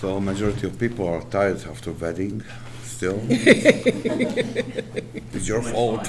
So 0.00 0.20
majority 0.20 0.66
of 0.66 0.78
people 0.78 1.08
are 1.08 1.22
tired 1.22 1.64
after 1.64 1.90
wedding. 1.90 2.44
Still, 2.82 3.18
it's 3.28 5.48
your 5.48 5.62
fault. 5.62 6.00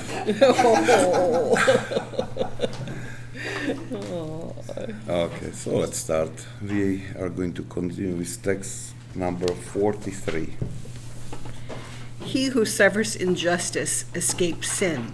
okay, 5.09 5.52
so 5.54 5.77
let's 5.77 5.97
start. 5.97 6.31
We 6.61 7.04
are 7.18 7.29
going 7.29 7.54
to 7.54 7.63
continue 7.63 8.15
with 8.15 8.43
text 8.43 8.93
number 9.15 9.47
forty-three. 9.47 10.57
He 12.25 12.47
who 12.47 12.65
suffers 12.65 13.15
injustice 13.15 14.04
escapes 14.13 14.69
sin, 14.69 15.13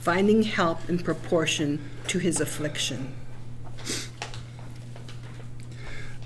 finding 0.00 0.42
help 0.42 0.90
in 0.90 0.98
proportion 0.98 1.80
to 2.08 2.18
his 2.18 2.38
affliction. 2.38 3.14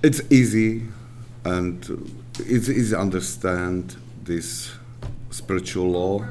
It's 0.03 0.21
easy 0.29 0.89
and 1.45 2.11
it's 2.39 2.69
easy 2.69 2.97
understand 2.97 3.97
this 4.25 4.73
spiritual 5.31 5.91
law. 5.91 6.25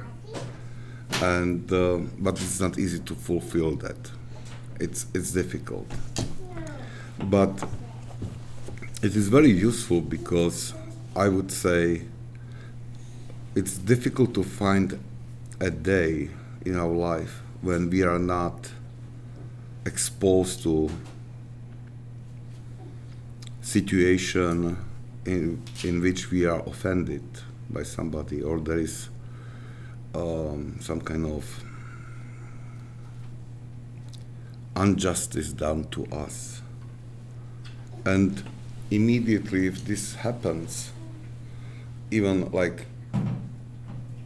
And 1.22 1.72
uh, 1.72 1.98
but 2.20 2.36
it's 2.36 2.60
not 2.60 2.78
easy 2.78 3.00
to 3.00 3.16
fulfill 3.16 3.76
that. 3.78 4.12
It's 4.80 5.08
it's 5.14 5.32
difficult. 5.32 5.88
But 7.24 7.64
it 9.04 9.16
is 9.16 9.28
very 9.28 9.52
useful 9.52 10.02
because 10.02 10.74
i 11.16 11.30
would 11.30 11.52
say 11.52 12.02
it's 13.54 13.78
difficult 13.78 14.34
to 14.34 14.42
find 14.44 15.00
a 15.60 15.70
day 15.70 16.30
in 16.66 16.76
our 16.76 16.92
life 16.92 17.42
when 17.62 17.92
we 17.92 18.02
are 18.02 18.18
not 18.18 18.72
exposed 19.86 20.64
to 20.64 20.90
situation 23.62 24.78
in, 25.28 25.62
in 25.84 26.02
which 26.02 26.32
we 26.32 26.46
are 26.46 26.62
offended 26.62 27.24
by 27.70 27.84
somebody 27.84 28.42
or 28.42 28.60
there 28.60 28.80
is 28.80 29.10
um, 30.16 30.78
some 30.80 31.02
kind 31.02 31.26
of 31.26 31.64
injustice 34.76 35.52
done 35.52 35.84
to 35.90 36.06
us. 36.08 36.62
And 38.06 38.42
immediately, 38.90 39.68
if 39.68 39.84
this 39.84 40.16
happens, 40.16 40.92
even 42.10 42.50
like 42.52 42.86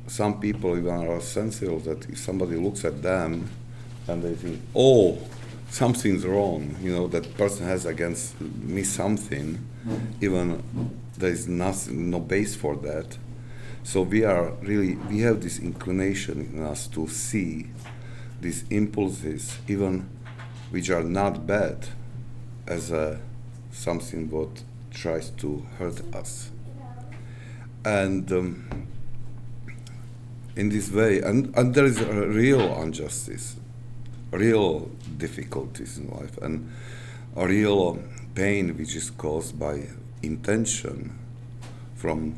some 0.05 0.39
people 0.39 0.77
even 0.77 0.93
are 0.93 1.21
sensitive 1.21 1.83
that 1.85 2.07
if 2.09 2.19
somebody 2.19 2.57
looks 2.57 2.85
at 2.85 3.01
them 3.01 3.49
and 4.07 4.21
they 4.21 4.35
think, 4.35 4.61
oh, 4.75 5.17
something's 5.69 6.25
wrong, 6.25 6.75
you 6.81 6.91
know, 6.91 7.07
that 7.07 7.35
person 7.37 7.65
has 7.65 7.85
against 7.85 8.39
me 8.39 8.83
something, 8.83 9.57
even 10.19 10.63
there 11.17 11.31
is 11.31 11.47
nothing, 11.47 12.09
no 12.09 12.19
base 12.19 12.55
for 12.55 12.75
that. 12.77 13.17
So 13.83 14.03
we 14.03 14.23
are 14.23 14.51
really, 14.61 14.95
we 14.95 15.19
have 15.21 15.41
this 15.41 15.59
inclination 15.59 16.51
in 16.53 16.63
us 16.63 16.87
to 16.87 17.07
see 17.07 17.67
these 18.39 18.63
impulses, 18.69 19.57
even 19.67 20.09
which 20.69 20.89
are 20.89 21.03
not 21.03 21.45
bad, 21.47 21.87
as 22.67 22.91
a, 22.91 23.19
something 23.71 24.29
what 24.29 24.63
tries 24.91 25.29
to 25.31 25.65
hurt 25.77 26.01
us. 26.13 26.51
And 27.83 28.31
um, 28.31 28.87
in 30.55 30.69
this 30.69 30.91
way, 30.91 31.21
and, 31.21 31.55
and 31.55 31.73
there 31.73 31.85
is 31.85 31.99
a 31.99 32.27
real 32.27 32.81
injustice, 32.81 33.55
real 34.31 34.91
difficulties 35.17 35.97
in 35.97 36.09
life, 36.09 36.37
and 36.37 36.71
a 37.35 37.47
real 37.47 37.99
pain 38.35 38.77
which 38.77 38.95
is 38.95 39.09
caused 39.09 39.59
by 39.59 39.87
intention 40.23 41.17
from 41.95 42.35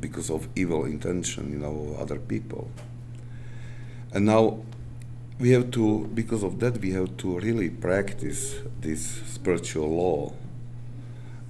because 0.00 0.30
of 0.30 0.48
evil 0.56 0.84
intention 0.84 1.52
you 1.52 1.58
know 1.58 1.96
other 1.98 2.18
people. 2.18 2.70
And 4.12 4.26
now 4.26 4.58
we 5.38 5.50
have 5.50 5.70
to 5.72 6.06
because 6.14 6.42
of 6.42 6.60
that 6.60 6.80
we 6.80 6.92
have 6.92 7.16
to 7.18 7.38
really 7.40 7.70
practice 7.70 8.56
this 8.80 9.04
spiritual 9.26 9.88
law 9.88 10.32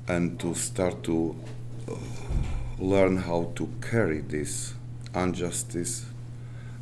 and 0.08 0.38
to 0.40 0.54
start 0.54 1.02
to 1.04 1.36
uh, 1.88 1.94
learn 2.78 3.16
how 3.16 3.52
to 3.54 3.68
carry 3.80 4.20
this 4.20 4.74
injustice 5.14 6.06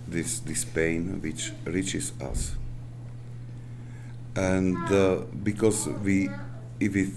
this 0.06 0.40
this 0.40 0.64
pain 0.64 1.20
which 1.20 1.52
reaches 1.64 2.12
us 2.20 2.56
and 4.36 4.76
uh, 4.90 5.16
because 5.42 5.88
we 6.04 6.28
if 6.80 6.96
it 6.96 7.12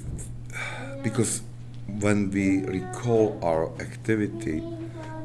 because 1.03 1.41
when 1.87 2.29
we 2.31 2.65
recall 2.65 3.39
our 3.43 3.71
activity 3.79 4.63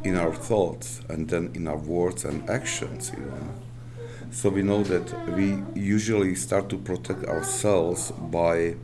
in 0.05 0.17
our 0.17 0.35
thoughts 0.35 1.01
and 1.09 1.29
then 1.29 1.51
in 1.55 1.67
our 1.67 1.77
words 1.77 2.25
and 2.25 2.49
actions 2.49 3.11
even 3.13 3.55
so 4.31 4.49
we 4.49 4.63
know 4.63 4.83
that 4.85 5.13
we 5.31 5.61
usually 5.75 6.37
start 6.37 6.69
to 6.69 6.79
protect 6.79 7.25
ourselves 7.25 8.13
by 8.13 8.75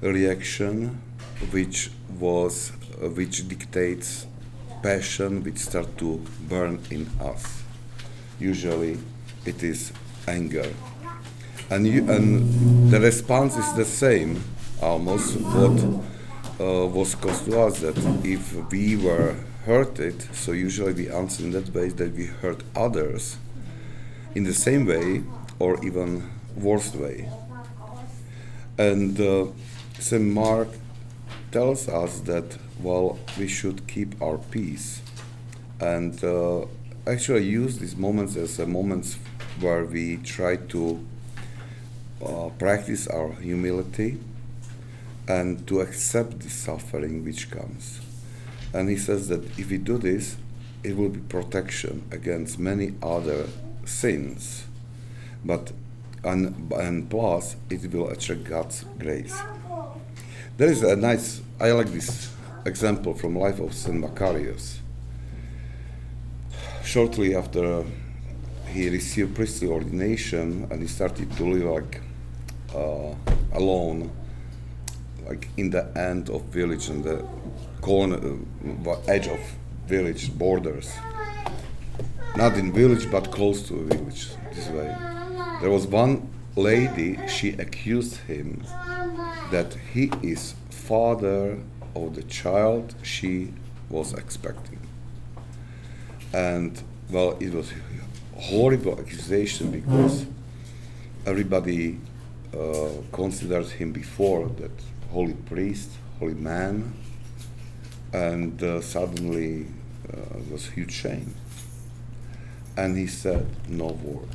reaction 0.00 1.00
which 1.50 1.90
was 2.18 2.72
uh, 3.02 3.08
which 3.10 3.46
dictates 3.48 4.26
passion 4.82 5.42
which 5.44 5.58
start 5.58 5.96
to 5.98 6.24
burn 6.48 6.80
in 6.90 7.06
us. 7.20 7.62
Usually 8.40 8.98
it 9.44 9.62
is 9.62 9.92
anger 10.26 10.72
and 11.72 11.86
you, 11.86 12.10
and 12.10 12.90
the 12.90 13.00
response 13.00 13.56
is 13.56 13.72
the 13.72 13.84
same 13.84 14.44
almost 14.82 15.40
what 15.40 15.78
uh, 16.60 16.86
was 16.86 17.14
caused 17.14 17.46
to 17.46 17.58
us 17.58 17.80
that 17.80 17.96
if 18.22 18.54
we 18.70 18.94
were 18.96 19.34
hurted 19.64 20.20
so 20.34 20.52
usually 20.52 20.92
we 20.92 21.08
answer 21.08 21.42
in 21.42 21.50
that 21.52 21.72
way 21.72 21.88
that 21.88 22.12
we 22.14 22.26
hurt 22.26 22.62
others 22.76 23.38
in 24.34 24.44
the 24.44 24.52
same 24.52 24.84
way 24.84 25.22
or 25.58 25.82
even 25.82 26.30
worse 26.56 26.94
way 26.94 27.26
and 28.76 29.18
uh, 29.18 29.46
St. 29.98 30.22
Mark 30.22 30.68
tells 31.52 31.88
us 31.88 32.20
that 32.20 32.58
well 32.82 33.18
we 33.38 33.48
should 33.48 33.86
keep 33.86 34.20
our 34.20 34.36
peace 34.36 35.00
and 35.80 36.22
uh, 36.22 36.66
actually 37.06 37.44
use 37.44 37.78
these 37.78 37.96
moments 37.96 38.36
as 38.36 38.58
moments 38.58 39.16
where 39.60 39.86
we 39.86 40.18
try 40.18 40.56
to 40.56 41.02
uh, 42.24 42.50
practice 42.58 43.06
our 43.06 43.32
humility 43.34 44.18
and 45.28 45.66
to 45.66 45.80
accept 45.80 46.40
the 46.40 46.50
suffering 46.50 47.24
which 47.24 47.50
comes. 47.50 48.00
And 48.74 48.88
he 48.88 48.96
says 48.96 49.28
that 49.28 49.58
if 49.58 49.70
we 49.70 49.78
do 49.78 49.98
this, 49.98 50.36
it 50.82 50.96
will 50.96 51.08
be 51.08 51.20
protection 51.20 52.02
against 52.10 52.58
many 52.58 52.94
other 53.02 53.46
sins, 53.84 54.64
but 55.44 55.72
and, 56.24 56.72
and 56.72 57.10
plus 57.10 57.56
it 57.68 57.92
will 57.92 58.08
attract 58.08 58.44
God's 58.44 58.84
grace. 58.98 59.36
There 60.56 60.70
is 60.70 60.82
a 60.82 60.94
nice, 60.94 61.40
I 61.60 61.72
like 61.72 61.88
this 61.88 62.32
example 62.64 63.14
from 63.14 63.36
life 63.36 63.58
of 63.58 63.74
Saint 63.74 64.00
Macarius. 64.00 64.78
Shortly 66.84 67.34
after 67.34 67.84
he 68.68 68.88
received 68.88 69.34
priestly 69.34 69.68
ordination 69.68 70.68
and 70.70 70.80
he 70.80 70.88
started 70.88 71.30
to 71.36 71.44
live 71.44 71.64
like 71.64 72.00
uh, 72.74 73.14
alone, 73.54 74.10
like 75.26 75.48
in 75.56 75.70
the 75.70 75.84
end 75.96 76.30
of 76.30 76.42
village 76.44 76.88
and 76.88 77.04
the 77.04 77.24
corner, 77.80 78.18
uh, 78.86 78.96
edge 79.08 79.28
of 79.28 79.40
village 79.86 80.36
borders. 80.36 80.90
Not 82.36 82.56
in 82.56 82.72
village, 82.72 83.10
but 83.10 83.30
close 83.30 83.62
to 83.68 83.74
a 83.74 83.84
village. 83.84 84.28
This 84.54 84.68
way, 84.68 84.94
there 85.60 85.70
was 85.70 85.86
one 85.86 86.28
lady. 86.56 87.18
She 87.28 87.50
accused 87.50 88.16
him 88.16 88.64
that 89.50 89.74
he 89.92 90.10
is 90.22 90.54
father 90.70 91.58
of 91.94 92.14
the 92.14 92.22
child 92.22 92.94
she 93.02 93.52
was 93.90 94.14
expecting. 94.14 94.80
And 96.32 96.82
well, 97.10 97.36
it 97.40 97.52
was 97.52 97.70
a 97.72 98.40
horrible 98.40 98.98
accusation 98.98 99.70
because 99.70 100.26
everybody 101.26 101.98
uh, 102.56 102.90
considered 103.12 103.66
him 103.66 103.92
before 103.92 104.46
that 104.48 104.70
holy 105.10 105.34
priest, 105.34 105.90
holy 106.18 106.34
man, 106.34 106.94
and 108.12 108.62
uh, 108.62 108.80
suddenly 108.80 109.66
uh, 110.12 110.38
was 110.50 110.68
huge 110.68 110.92
shame. 110.92 111.34
And 112.76 112.96
he 112.96 113.06
said 113.06 113.46
no 113.68 113.86
word. 113.86 114.28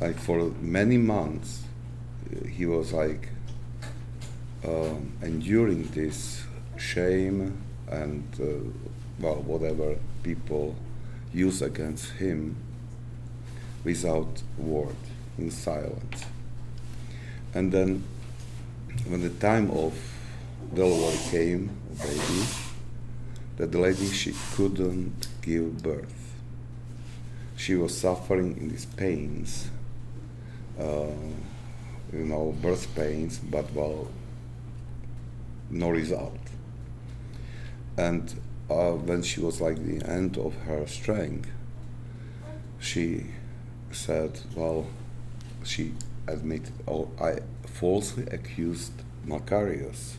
Like 0.00 0.18
for 0.18 0.52
many 0.60 0.96
months, 0.96 1.62
he 2.48 2.66
was 2.66 2.92
like 2.92 3.28
um, 4.64 5.12
enduring 5.22 5.84
this 5.88 6.44
shame 6.76 7.62
and 7.90 8.24
uh, 8.40 8.44
well 9.18 9.42
whatever 9.42 9.96
people 10.22 10.76
use 11.32 11.62
against 11.62 12.12
him 12.12 12.56
without 13.84 14.42
word 14.58 14.96
in 15.38 15.50
silence 15.50 16.24
and 17.54 17.72
then 17.72 18.04
when 19.06 19.22
the 19.22 19.30
time 19.30 19.70
of 19.70 19.94
delivery 20.74 21.18
came, 21.30 21.70
baby, 22.02 22.44
that 23.56 23.72
the 23.72 23.78
lady 23.78 24.06
she 24.10 24.34
couldn't 24.54 25.28
give 25.42 25.82
birth. 25.82 26.34
She 27.56 27.74
was 27.74 27.96
suffering 27.96 28.56
in 28.56 28.68
these 28.68 28.86
pains, 28.86 29.68
uh, 30.78 31.06
you 32.12 32.24
know, 32.24 32.54
birth 32.62 32.94
pains, 32.94 33.38
but 33.38 33.72
well, 33.72 34.08
no 35.70 35.90
result. 35.90 36.38
And 37.96 38.40
uh, 38.70 38.92
when 38.92 39.22
she 39.22 39.40
was 39.40 39.60
like 39.60 39.76
the 39.84 40.06
end 40.08 40.38
of 40.38 40.54
her 40.66 40.86
strength, 40.86 41.50
she 42.78 43.26
said, 43.90 44.38
well, 44.54 44.86
she 45.64 45.94
admitted, 46.30 46.72
oh, 46.86 47.10
I 47.20 47.40
falsely 47.66 48.24
accused 48.30 48.92
Macarius. 49.26 50.16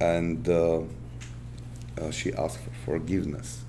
And 0.00 0.48
uh, 0.48 0.82
uh, 2.00 2.10
she 2.10 2.32
asked 2.32 2.58
for 2.58 2.70
forgiveness. 2.84 3.64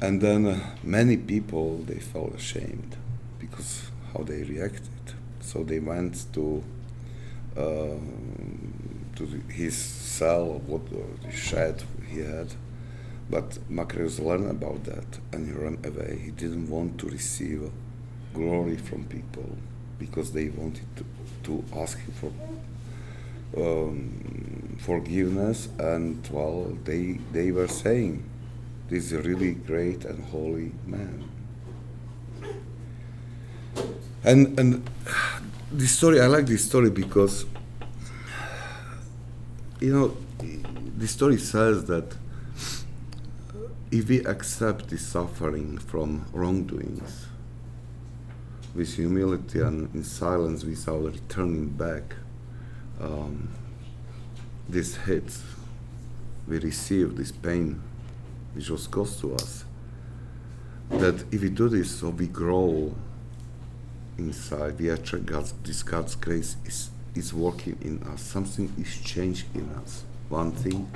And 0.00 0.20
then 0.20 0.46
uh, 0.46 0.60
many 0.82 1.16
people, 1.16 1.78
they 1.78 1.98
felt 1.98 2.34
ashamed 2.34 2.96
because 3.38 3.90
how 4.12 4.22
they 4.22 4.42
reacted. 4.42 5.14
So 5.40 5.62
they 5.62 5.78
went 5.78 6.32
to 6.34 6.62
uh, 7.56 7.96
to 9.16 9.24
his 9.48 9.76
cell, 9.76 10.60
what 10.66 10.82
the 10.90 11.32
shed 11.32 11.82
he 12.08 12.20
had. 12.20 12.52
But 13.30 13.58
Macarius 13.70 14.20
learned 14.20 14.50
about 14.50 14.84
that 14.84 15.18
and 15.32 15.46
he 15.46 15.52
ran 15.52 15.78
away. 15.84 16.20
He 16.22 16.30
didn't 16.30 16.68
want 16.68 16.98
to 17.00 17.06
receive 17.08 17.70
glory 18.36 18.76
from 18.76 19.04
people 19.04 19.48
because 19.98 20.32
they 20.32 20.48
wanted 20.48 20.88
to, 20.96 21.04
to 21.44 21.64
ask 21.82 21.98
him 21.98 22.12
for 22.20 22.32
um, 23.56 24.76
forgiveness 24.80 25.68
and 25.78 26.28
well 26.30 26.76
they 26.84 27.18
they 27.32 27.50
were 27.50 27.68
saying 27.68 28.22
this 28.90 29.06
is 29.06 29.12
a 29.12 29.22
really 29.22 29.52
great 29.54 30.04
and 30.04 30.22
holy 30.26 30.72
man. 30.86 31.24
And 34.22 34.58
and 34.60 34.90
this 35.72 35.92
story 35.98 36.20
i 36.20 36.26
like 36.26 36.46
this 36.46 36.64
story 36.64 36.90
because 36.90 37.44
you 39.80 39.92
know 39.92 40.16
the 40.96 41.08
story 41.08 41.38
says 41.38 41.84
that 41.86 42.16
if 43.90 44.08
we 44.08 44.18
accept 44.24 44.88
the 44.88 44.98
suffering 44.98 45.78
from 45.78 46.24
wrongdoings 46.32 47.26
with 48.76 48.94
humility 48.94 49.60
and 49.60 49.94
in 49.94 50.04
silence 50.04 50.64
without 50.64 51.04
returning 51.04 51.68
back 51.68 52.14
um, 53.00 53.48
this 54.68 54.96
hit. 54.96 55.38
We 56.46 56.58
receive, 56.58 57.16
this 57.16 57.32
pain 57.32 57.82
which 58.54 58.70
was 58.70 58.86
caused 58.86 59.20
to 59.20 59.34
us, 59.34 59.64
that 60.90 61.24
if 61.32 61.42
we 61.42 61.50
do 61.50 61.68
this, 61.68 61.90
so 61.90 62.10
we 62.10 62.26
grow 62.26 62.94
inside, 64.18 64.78
we 64.78 64.88
attract 64.88 65.26
God's, 65.26 65.52
this 65.64 65.82
God's 65.82 66.14
grace 66.14 66.56
is, 66.64 66.90
is 67.14 67.34
working 67.34 67.76
in 67.80 68.02
us, 68.04 68.22
something 68.22 68.72
is 68.78 69.00
changed 69.00 69.46
in 69.54 69.68
us, 69.82 70.04
one 70.28 70.52
thing. 70.52 70.88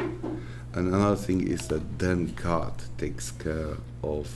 And 0.73 0.95
another 0.95 1.17
thing 1.17 1.47
is 1.47 1.67
that 1.69 1.99
then 1.99 2.33
God 2.35 2.75
takes 2.97 3.33
care 3.33 3.77
of, 4.03 4.33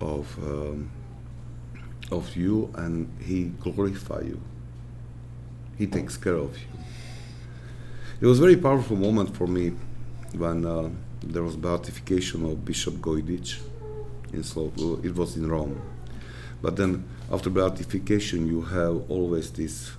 of, 0.00 0.38
um, 0.38 0.90
of 2.10 2.36
you 2.36 2.72
and 2.76 3.08
He 3.20 3.44
glorify 3.60 4.20
you. 4.20 4.40
He 5.78 5.86
takes 5.86 6.16
care 6.16 6.34
of 6.34 6.56
you. 6.58 6.66
It 8.20 8.26
was 8.26 8.38
a 8.38 8.42
very 8.42 8.56
powerful 8.56 8.96
moment 8.96 9.34
for 9.36 9.46
me 9.46 9.72
when 10.36 10.66
uh, 10.66 10.90
there 11.22 11.42
was 11.42 11.56
beatification 11.56 12.44
of 12.44 12.64
Bishop 12.64 12.94
Gojdic 12.94 13.58
in 14.32 14.42
Slo- 14.44 14.72
it 15.02 15.14
was 15.14 15.36
in 15.36 15.48
Rome. 15.48 15.80
But 16.62 16.76
then 16.76 17.04
after 17.32 17.48
beatification, 17.48 18.46
you 18.46 18.62
have 18.62 19.10
always 19.10 19.50
this 19.50 19.92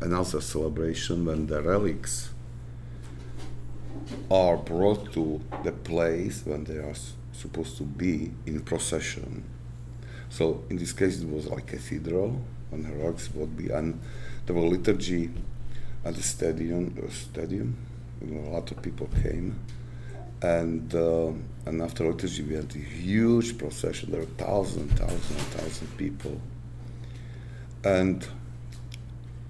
another 0.00 0.40
celebration 0.40 1.24
when 1.24 1.46
the 1.46 1.62
relics 1.62 2.30
are 4.30 4.56
brought 4.56 5.12
to 5.12 5.40
the 5.62 5.72
place 5.72 6.42
when 6.44 6.64
they 6.64 6.78
are 6.78 6.94
supposed 7.32 7.76
to 7.76 7.84
be 7.84 8.32
in 8.46 8.60
procession. 8.60 9.44
So 10.30 10.64
in 10.70 10.76
this 10.76 10.92
case, 10.92 11.20
it 11.20 11.28
was 11.28 11.46
like 11.46 11.66
cathedral, 11.66 12.40
and 12.72 12.84
the 12.84 12.92
relics 12.92 13.32
would 13.34 13.56
be, 13.56 13.68
and 13.70 14.00
there 14.46 14.54
was 14.56 14.64
liturgy 14.64 15.30
at 16.04 16.14
the 16.14 16.22
stadium. 16.22 16.96
Uh, 17.02 17.10
stadium, 17.10 17.76
you 18.22 18.34
know, 18.34 18.48
a 18.48 18.52
lot 18.52 18.70
of 18.70 18.80
people 18.80 19.08
came, 19.22 19.58
and 20.40 20.94
uh, 20.94 21.32
and 21.66 21.82
after 21.82 22.06
liturgy, 22.10 22.42
we 22.42 22.54
had 22.54 22.74
a 22.74 22.78
huge 22.78 23.58
procession. 23.58 24.12
There 24.12 24.20
were 24.20 24.26
thousand, 24.26 24.88
thousand, 24.90 25.36
thousand 25.58 25.98
people, 25.98 26.40
and 27.84 28.26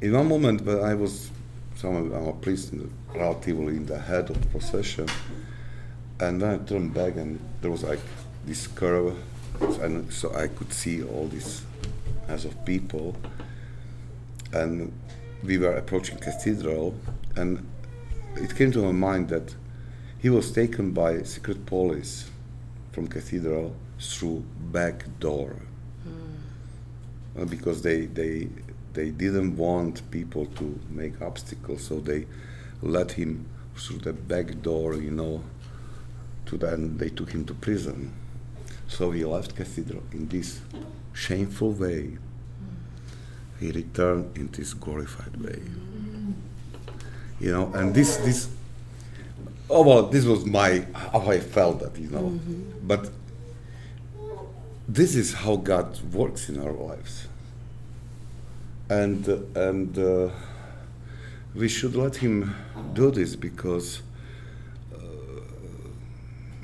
in 0.00 0.12
one 0.12 0.28
moment 0.28 0.62
when 0.62 0.80
I 0.80 0.94
was, 0.94 1.30
some 1.76 2.12
I'm 2.12 2.28
a 2.28 2.32
priest, 2.32 2.72
relatively 3.14 3.76
in 3.76 3.86
the 3.86 3.98
head 3.98 4.30
of 4.30 4.40
the 4.40 4.48
procession, 4.48 5.08
and 6.20 6.40
then 6.40 6.54
I 6.54 6.64
turned 6.64 6.94
back 6.94 7.16
and 7.16 7.38
there 7.60 7.70
was 7.70 7.82
like 7.84 8.00
this 8.46 8.66
curve, 8.66 9.16
and 9.80 10.12
so 10.12 10.34
I 10.34 10.48
could 10.48 10.72
see 10.72 11.02
all 11.02 11.28
these 11.28 11.62
mass 12.28 12.44
of 12.44 12.64
people, 12.64 13.16
and 14.52 14.92
we 15.42 15.58
were 15.58 15.74
approaching 15.74 16.18
cathedral, 16.18 16.94
and 17.36 17.66
it 18.36 18.54
came 18.56 18.72
to 18.72 18.82
my 18.82 18.92
mind 18.92 19.28
that 19.30 19.54
he 20.18 20.30
was 20.30 20.52
taken 20.52 20.92
by 20.92 21.22
secret 21.22 21.64
police 21.66 22.30
from 22.92 23.06
cathedral 23.06 23.74
through 23.98 24.44
back 24.72 25.04
door 25.18 25.56
uh, 27.38 27.44
because 27.44 27.82
they 27.82 28.06
they 28.06 28.48
they 28.92 29.10
didn't 29.10 29.56
want 29.56 30.08
people 30.10 30.46
to 30.46 30.78
make 30.90 31.20
obstacles, 31.22 31.84
so 31.84 32.00
they 32.00 32.26
let 32.82 33.12
him 33.12 33.46
through 33.76 33.98
the 33.98 34.12
back 34.12 34.62
door, 34.62 34.94
you 34.94 35.10
know. 35.10 35.42
To 36.46 36.58
then 36.58 36.98
they 36.98 37.10
took 37.10 37.30
him 37.30 37.44
to 37.44 37.54
prison. 37.54 38.12
So 38.90 39.10
he 39.12 39.24
left 39.24 39.56
cathedral 39.56 40.02
in 40.12 40.28
this 40.28 40.60
shameful 41.14 41.72
way. 41.72 42.18
He 43.58 43.70
returned 43.70 44.36
in 44.36 44.48
this 44.48 44.74
glorified 44.74 45.36
way. 45.42 45.62
You 47.40 47.52
know, 47.52 47.72
and 47.74 47.94
this 47.94 48.16
this 48.18 48.48
oh 49.70 49.82
well, 49.82 50.02
this 50.14 50.24
was 50.26 50.44
my 50.44 50.86
how 50.94 51.22
I 51.30 51.40
felt 51.40 51.80
that, 51.80 51.96
you 51.96 52.10
know. 52.10 52.38
But 52.82 53.10
this 54.86 55.14
is 55.14 55.32
how 55.32 55.56
God 55.56 55.88
works 56.12 56.48
in 56.50 56.60
our 56.60 56.72
lives 56.72 57.28
and 58.90 59.28
uh, 59.28 59.38
and 59.54 59.96
uh, 59.98 60.28
we 61.54 61.68
should 61.68 61.94
let 61.94 62.16
him 62.16 62.54
do 62.92 63.10
this 63.10 63.36
because 63.36 64.02
uh, 64.92 64.98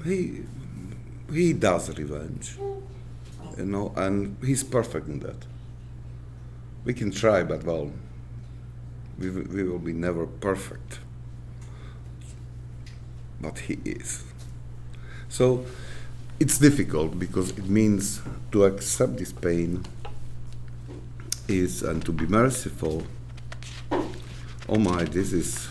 he 0.05 0.43
he 1.33 1.53
does 1.53 1.97
revenge, 1.97 2.57
you 3.59 3.65
know, 3.65 3.93
and 3.97 4.37
he's 4.45 4.63
perfect 4.63 5.09
in 5.09 5.21
that. 5.21 5.47
We 6.85 6.95
can 6.95 7.11
try, 7.11 7.43
but 7.43 7.65
well, 7.65 7.91
we, 9.19 9.31
we 9.31 9.63
will 9.65 9.79
be 9.79 9.93
never 9.93 10.27
perfect. 10.27 11.01
But 13.41 13.59
he 13.59 13.79
is. 13.85 14.25
So 15.29 15.67
it's 16.39 16.59
difficult 16.59 17.19
because 17.19 17.51
it 17.51 17.69
means 17.69 18.23
to 18.53 18.65
accept 18.65 19.17
this 19.17 19.33
pain 19.33 19.85
is 21.49 21.83
and 21.83 22.05
to 22.05 22.13
be 22.13 22.27
merciful. 22.27 23.05
Oh 24.69 24.79
my, 24.79 25.05
this 25.05 25.33
is 25.33 25.69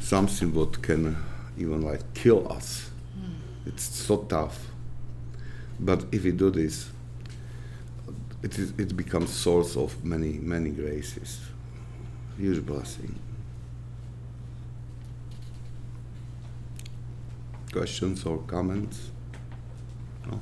something 0.00 0.54
what 0.54 0.82
can 0.82 1.16
even 1.56 1.82
like 1.82 2.14
kill 2.14 2.50
us. 2.52 2.90
It's 3.66 3.84
so 3.84 4.18
tough. 4.18 4.70
But 5.80 6.06
if 6.10 6.24
we 6.24 6.32
do 6.32 6.50
this, 6.50 6.90
it 8.42 8.58
is 8.58 8.72
it 8.78 8.96
becomes 8.96 9.30
source 9.30 9.76
of 9.76 10.04
many 10.04 10.38
many 10.38 10.70
graces, 10.70 11.40
huge 12.36 12.64
blessing. 12.64 13.14
Questions 17.72 18.24
or 18.24 18.38
comments? 18.38 19.10
No. 20.26 20.40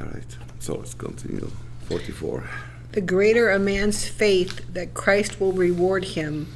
All 0.00 0.06
right. 0.06 0.36
So 0.58 0.76
let's 0.76 0.94
continue. 0.94 1.50
Forty-four. 1.88 2.48
The 2.92 3.00
greater 3.00 3.50
a 3.50 3.58
man's 3.58 4.08
faith 4.08 4.62
that 4.72 4.94
Christ 4.94 5.40
will 5.40 5.52
reward 5.52 6.04
him, 6.04 6.46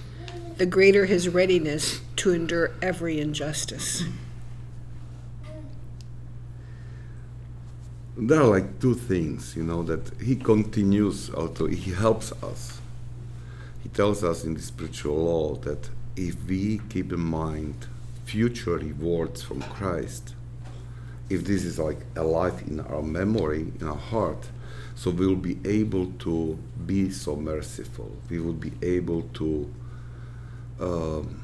the 0.59 0.67
greater 0.67 1.07
his 1.07 1.29
readiness 1.29 2.01
to 2.17 2.33
endure 2.33 2.73
every 2.83 3.21
injustice. 3.21 4.05
there 8.21 8.41
are 8.41 8.49
like 8.49 8.81
two 8.81 8.95
things, 8.95 9.55
you 9.55 9.63
know, 9.63 9.85
that 9.85 10.11
he 10.21 10.35
continues, 10.35 11.31
also 11.31 11.67
he 11.67 11.93
helps 11.93 12.33
us 12.43 12.81
he 13.89 13.89
tells 13.95 14.23
us 14.23 14.45
in 14.45 14.55
the 14.55 14.61
spiritual 14.61 15.17
law 15.17 15.55
that 15.57 15.89
if 16.15 16.45
we 16.47 16.81
keep 16.91 17.13
in 17.13 17.21
mind 17.21 17.87
future 18.25 18.77
rewards 18.77 19.43
from 19.43 19.63
Christ, 19.63 20.35
if 21.31 21.45
this 21.45 21.65
is 21.65 21.79
like 21.79 21.99
alive 22.17 22.63
in 22.67 22.81
our 22.81 23.03
memory, 23.03 23.73
in 23.81 23.87
our 23.87 23.97
heart, 23.97 24.51
so 24.95 25.11
we'll 25.11 25.37
be 25.37 25.59
able 25.65 26.13
to 26.19 26.59
be 26.85 27.09
so 27.11 27.37
merciful. 27.37 28.17
We 28.29 28.41
will 28.41 28.53
be 28.53 28.73
able 28.83 29.23
to 29.35 29.73
um, 30.81 31.43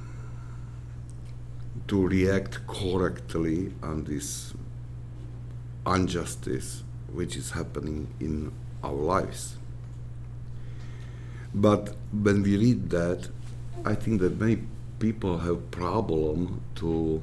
to 1.88 2.07
react 2.07 2.67
correctly 2.67 3.73
on 3.83 4.05
this 4.05 4.55
injustice 5.87 6.83
which 7.12 7.37
is 7.37 7.53
happening 7.53 8.12
in 8.21 8.53
our 8.83 8.93
lives. 8.93 9.57
But 11.55 11.95
when 12.12 12.43
we 12.43 12.57
read 12.57 12.91
that, 12.91 13.29
I 13.85 13.95
think 13.95 14.21
that 14.21 14.41
many 14.41 14.62
people 14.99 15.38
have 15.38 15.71
problem 15.71 16.62
to 16.76 17.23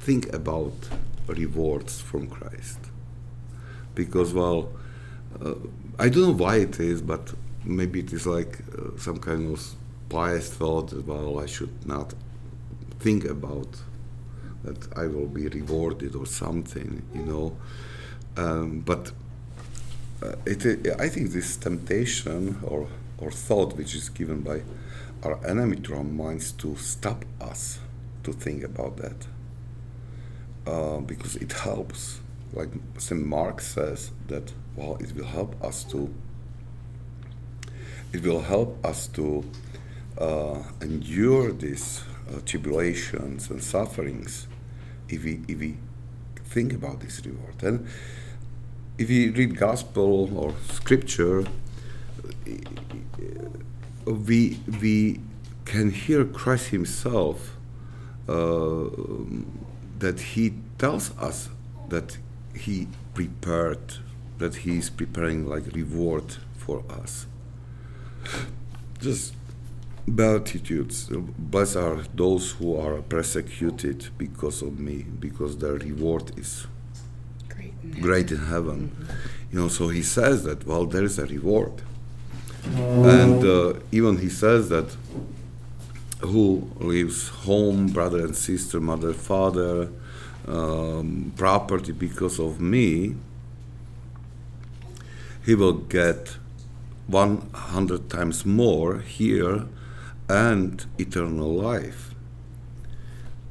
think 0.00 0.32
about 0.32 0.72
rewards 1.26 2.00
from 2.00 2.28
Christ. 2.28 2.78
Because, 3.94 4.32
well, 4.32 4.72
uh, 5.44 5.54
I 5.98 6.08
don't 6.08 6.22
know 6.22 6.44
why 6.44 6.56
it 6.56 6.80
is, 6.80 7.02
but 7.02 7.34
maybe 7.64 8.00
it 8.00 8.12
is 8.12 8.26
like 8.26 8.60
uh, 8.76 8.96
some 8.96 9.18
kind 9.18 9.52
of 9.52 9.74
pious 10.12 10.48
thought 10.52 10.92
well, 11.06 11.40
I 11.40 11.46
should 11.46 11.86
not 11.86 12.12
think 13.00 13.24
about 13.24 13.72
that 14.64 14.80
I 14.96 15.06
will 15.06 15.26
be 15.26 15.48
rewarded 15.48 16.14
or 16.14 16.26
something, 16.26 17.02
you 17.14 17.22
know. 17.22 17.56
Um, 18.36 18.80
but 18.80 19.12
uh, 20.22 20.34
it, 20.46 20.86
I 21.00 21.08
think 21.08 21.32
this 21.32 21.56
temptation 21.56 22.58
or, 22.62 22.88
or 23.18 23.30
thought 23.30 23.76
which 23.76 23.94
is 23.94 24.08
given 24.08 24.42
by 24.42 24.62
our 25.22 25.44
enemy 25.46 25.76
to 25.76 25.94
our 25.94 26.04
minds 26.04 26.52
to 26.52 26.76
stop 26.76 27.24
us 27.40 27.78
to 28.24 28.32
think 28.32 28.62
about 28.62 28.98
that 28.98 29.26
uh, 30.66 31.00
because 31.00 31.36
it 31.36 31.52
helps. 31.52 32.20
Like 32.52 32.68
St. 32.98 33.24
Mark 33.24 33.62
says 33.62 34.10
that 34.28 34.52
well, 34.76 34.96
it 35.00 35.14
will 35.14 35.26
help 35.38 35.62
us 35.64 35.84
to. 35.84 36.12
It 38.12 38.22
will 38.22 38.42
help 38.42 38.84
us 38.84 39.06
to 39.08 39.42
endure 40.80 41.52
these 41.52 42.02
uh, 42.28 42.40
tribulations 42.44 43.50
and 43.50 43.62
sufferings 43.62 44.46
if 45.08 45.24
we 45.24 45.40
if 45.48 45.58
we 45.58 45.76
think 46.44 46.72
about 46.72 47.00
this 47.00 47.24
reward. 47.24 47.62
And 47.62 47.86
if 48.98 49.08
we 49.08 49.30
read 49.30 49.56
gospel 49.56 50.36
or 50.38 50.54
scripture, 50.68 51.44
we 54.06 54.60
we 54.80 55.20
can 55.64 55.90
hear 55.90 56.24
Christ 56.24 56.68
Himself 56.68 57.56
uh, 58.28 58.84
that 59.98 60.20
He 60.34 60.54
tells 60.78 61.16
us 61.18 61.48
that 61.88 62.18
He 62.54 62.88
prepared, 63.14 63.94
that 64.38 64.56
He 64.56 64.78
is 64.78 64.90
preparing 64.90 65.46
like 65.48 65.66
reward 65.74 66.36
for 66.56 66.84
us. 66.90 67.26
Just 69.00 69.34
beatitudes. 70.06 71.08
Blessed 71.10 71.76
are 71.76 72.02
those 72.14 72.52
who 72.52 72.76
are 72.76 73.02
persecuted 73.02 74.08
because 74.18 74.62
of 74.62 74.78
me, 74.78 75.04
because 75.20 75.58
their 75.58 75.74
reward 75.74 76.32
is 76.38 76.66
Great. 77.48 77.72
in 77.82 78.00
great 78.00 78.30
in 78.30 78.38
heaven. 78.46 78.94
You 79.52 79.60
know, 79.60 79.68
so 79.68 79.88
he 79.88 80.02
says 80.02 80.44
that, 80.44 80.66
well, 80.66 80.86
there 80.86 81.04
is 81.04 81.18
a 81.18 81.26
reward. 81.26 81.82
And 82.74 83.44
uh, 83.44 83.74
even 83.90 84.18
he 84.18 84.28
says 84.28 84.68
that 84.68 84.96
who 86.20 86.70
leaves 86.78 87.28
home, 87.28 87.88
brother 87.88 88.20
and 88.24 88.36
sister, 88.36 88.80
mother, 88.80 89.12
father, 89.12 89.88
um, 90.46 91.32
property 91.36 91.92
because 91.92 92.38
of 92.38 92.60
me, 92.60 93.16
he 95.44 95.54
will 95.56 95.72
get 95.72 96.36
100 97.08 98.08
times 98.08 98.46
more 98.46 99.00
here 99.00 99.66
and 100.32 100.86
eternal 100.98 101.52
life. 101.52 102.14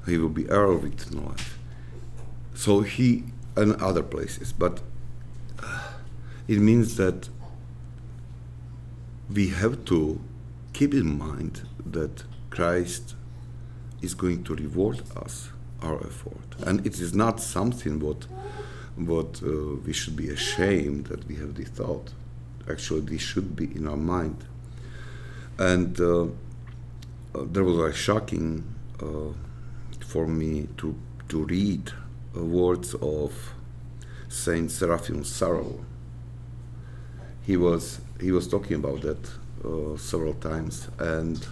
He 0.08 0.18
will 0.18 0.30
be 0.30 0.50
heir 0.50 0.66
of 0.66 0.84
eternal 0.84 1.26
life. 1.30 1.60
So 2.56 2.82
he, 2.82 3.24
and 3.56 3.76
other 3.76 4.02
places, 4.02 4.52
but 4.52 4.82
uh, 5.62 5.92
it 6.48 6.58
means 6.58 6.98
that 6.98 7.30
we 9.30 9.50
have 9.50 9.86
to 9.86 10.20
keep 10.74 10.94
in 10.94 11.20
mind 11.20 11.62
that 11.86 12.24
Christ 12.50 13.16
is 14.02 14.16
going 14.16 14.44
to 14.46 14.56
reward 14.56 15.04
us 15.16 15.50
our 15.84 15.98
effort, 15.98 16.50
and 16.66 16.86
it 16.86 17.00
is 17.00 17.14
not 17.14 17.40
something 17.40 18.00
what 18.00 18.26
what 18.96 19.42
uh, 19.44 19.76
we 19.86 19.94
should 19.94 20.16
be 20.16 20.30
ashamed 20.30 21.08
that 21.08 21.28
we 21.28 21.36
have 21.36 21.54
this 21.56 21.70
thought. 21.70 22.08
Actually, 22.70 23.02
this 23.02 23.22
should 23.22 23.56
be 23.56 23.66
in 23.76 23.88
our 23.88 23.98
mind, 24.16 24.46
and 25.58 26.00
uh, 26.00 26.26
uh, 27.34 27.44
there 27.52 27.64
was 27.64 27.76
like 27.76 27.96
shocking 27.96 28.64
uh, 29.02 29.34
for 30.06 30.28
me 30.28 30.68
to 30.78 30.96
to 31.30 31.46
read 31.46 31.92
uh, 32.36 32.44
words 32.44 32.94
of 32.96 33.54
Saint 34.28 34.70
Seraphim 34.72 35.24
Sarov. 35.24 35.84
He 37.44 37.58
was 37.58 38.02
he 38.20 38.32
was 38.32 38.48
talking 38.48 38.76
about 38.78 39.02
that 39.02 39.30
uh, 39.66 39.98
several 39.98 40.34
times, 40.34 40.90
and 41.00 41.46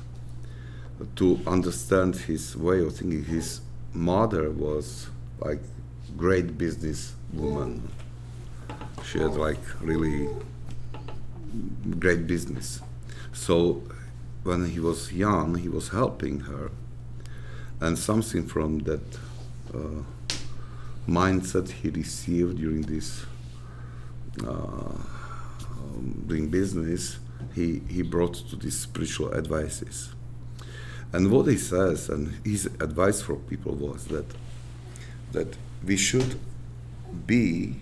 to 1.16 1.40
understand 1.48 2.16
his 2.16 2.56
way 2.58 2.82
of 2.82 2.96
thinking, 2.98 3.24
his 3.24 3.62
mother 3.94 4.50
was 4.52 5.10
like 5.40 5.60
great 6.18 6.58
business 6.58 7.14
woman. 7.34 7.90
She 9.06 9.20
had 9.20 9.36
like 9.36 9.60
really 9.82 10.28
great 12.00 12.28
business. 12.28 12.82
So 13.32 13.82
when 14.44 14.70
he 14.70 14.80
was 14.80 15.12
young, 15.12 15.56
he 15.56 15.70
was 15.70 15.90
helping 15.90 16.42
her, 16.42 16.72
and 17.80 17.98
something 17.98 18.46
from 18.48 18.80
that 18.80 19.20
uh, 19.74 20.04
mindset 21.08 21.70
he 21.70 21.90
received 21.90 22.58
during 22.58 22.82
this 22.82 23.26
uh, 24.46 24.50
um, 24.50 26.24
doing 26.28 26.50
business, 26.50 27.20
he 27.56 27.82
he 27.90 28.02
brought 28.02 28.34
to 28.34 28.56
these 28.56 28.80
spiritual 28.80 29.34
advices. 29.34 30.14
And 31.12 31.32
what 31.32 31.48
he 31.48 31.58
says, 31.58 32.10
and 32.10 32.40
his 32.46 32.66
advice 32.80 33.22
for 33.22 33.36
people 33.36 33.74
was 33.74 34.06
that 34.06 34.26
that 35.32 35.58
we 35.84 35.98
should 35.98 36.40
be 37.26 37.78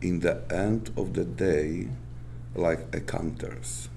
in 0.00 0.20
the 0.20 0.42
end 0.50 0.90
of 0.96 1.14
the 1.14 1.24
day 1.24 1.88
like 2.54 2.94
accountants. 2.94 3.88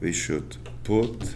We 0.00 0.12
should 0.12 0.56
put 0.84 1.34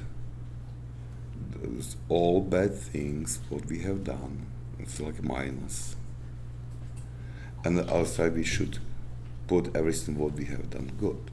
those 1.63 1.97
all 2.09 2.41
bad 2.41 2.75
things 2.75 3.41
what 3.49 3.67
we 3.67 3.81
have 3.81 4.05
done. 4.05 4.47
It's 4.79 5.01
like 5.01 5.23
minus. 5.23 5.97
And 7.65 7.79
outside 7.91 8.35
we 8.35 8.45
should 8.45 8.79
put 9.47 9.75
everything 9.77 10.17
what 10.17 10.35
we 10.35 10.45
have 10.47 10.71
done 10.71 10.93
good. 10.99 11.31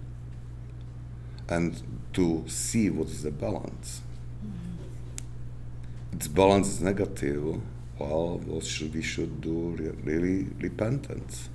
And 1.48 1.82
to 2.14 2.44
see 2.48 2.90
what 2.90 3.08
is 3.08 3.24
the 3.24 3.32
balance. 3.32 4.02
Mm-hmm. 4.46 6.16
Its 6.16 6.28
balance 6.28 6.68
is 6.68 6.82
negative, 6.82 7.62
well, 7.98 8.40
what 8.46 8.66
should 8.66 8.94
we 8.94 9.02
should 9.02 9.42
do 9.42 9.76
re- 9.78 9.96
really 10.04 10.48
repentance. 10.60 11.50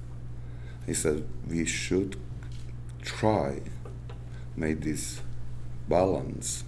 He 0.86 0.94
said 0.94 1.24
we 1.48 1.64
should 1.64 2.16
try 3.02 3.60
make 4.56 4.82
this 4.82 5.20
balance 5.88 6.64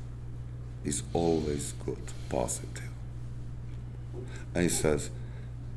is 0.84 1.02
always 1.12 1.74
good, 1.84 2.02
positive. 2.28 2.90
And 4.54 4.64
he 4.64 4.68
says, 4.68 5.10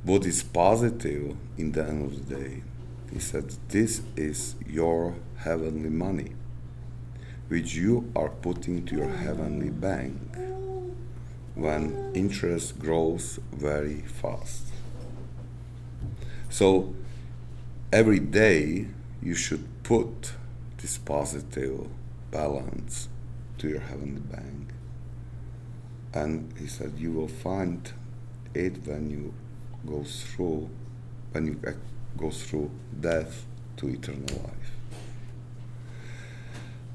what 0.04 0.26
is 0.26 0.44
positive 0.44 1.36
in 1.58 1.72
the 1.72 1.84
end 1.84 2.06
of 2.06 2.28
the 2.28 2.36
day? 2.36 2.62
He 3.12 3.20
said, 3.20 3.54
this 3.70 4.02
is 4.16 4.56
your 4.68 5.16
heavenly 5.38 5.90
money, 5.90 6.34
which 7.48 7.76
you 7.76 8.12
are 8.16 8.30
putting 8.30 8.86
to 8.86 8.96
your 8.96 9.10
heavenly 9.10 9.70
bank 9.70 10.16
when 11.56 12.12
interest 12.14 12.80
grows 12.80 13.40
very 13.52 14.02
fast. 14.02 14.68
So 16.50 16.94
every 17.92 18.20
day 18.20 18.88
you 19.22 19.36
should 19.36 19.68
put 19.84 20.34
this 20.78 20.98
positive 20.98 21.88
balance 22.32 23.10
to 23.60 23.70
your 23.70 23.80
heavenly 23.82 24.22
bank. 24.22 24.70
And 26.14 26.54
he 26.58 26.68
said, 26.68 26.94
you 26.98 27.12
will 27.12 27.28
find 27.28 27.92
it 28.54 28.86
when 28.86 29.10
you 29.10 29.34
go 29.86 30.04
through, 30.04 30.70
when 31.32 31.46
you 31.48 31.60
go 32.18 32.32
through 32.32 32.72
death 33.00 33.46
to 33.78 33.90
eternal 33.90 34.42
life. 34.44 34.60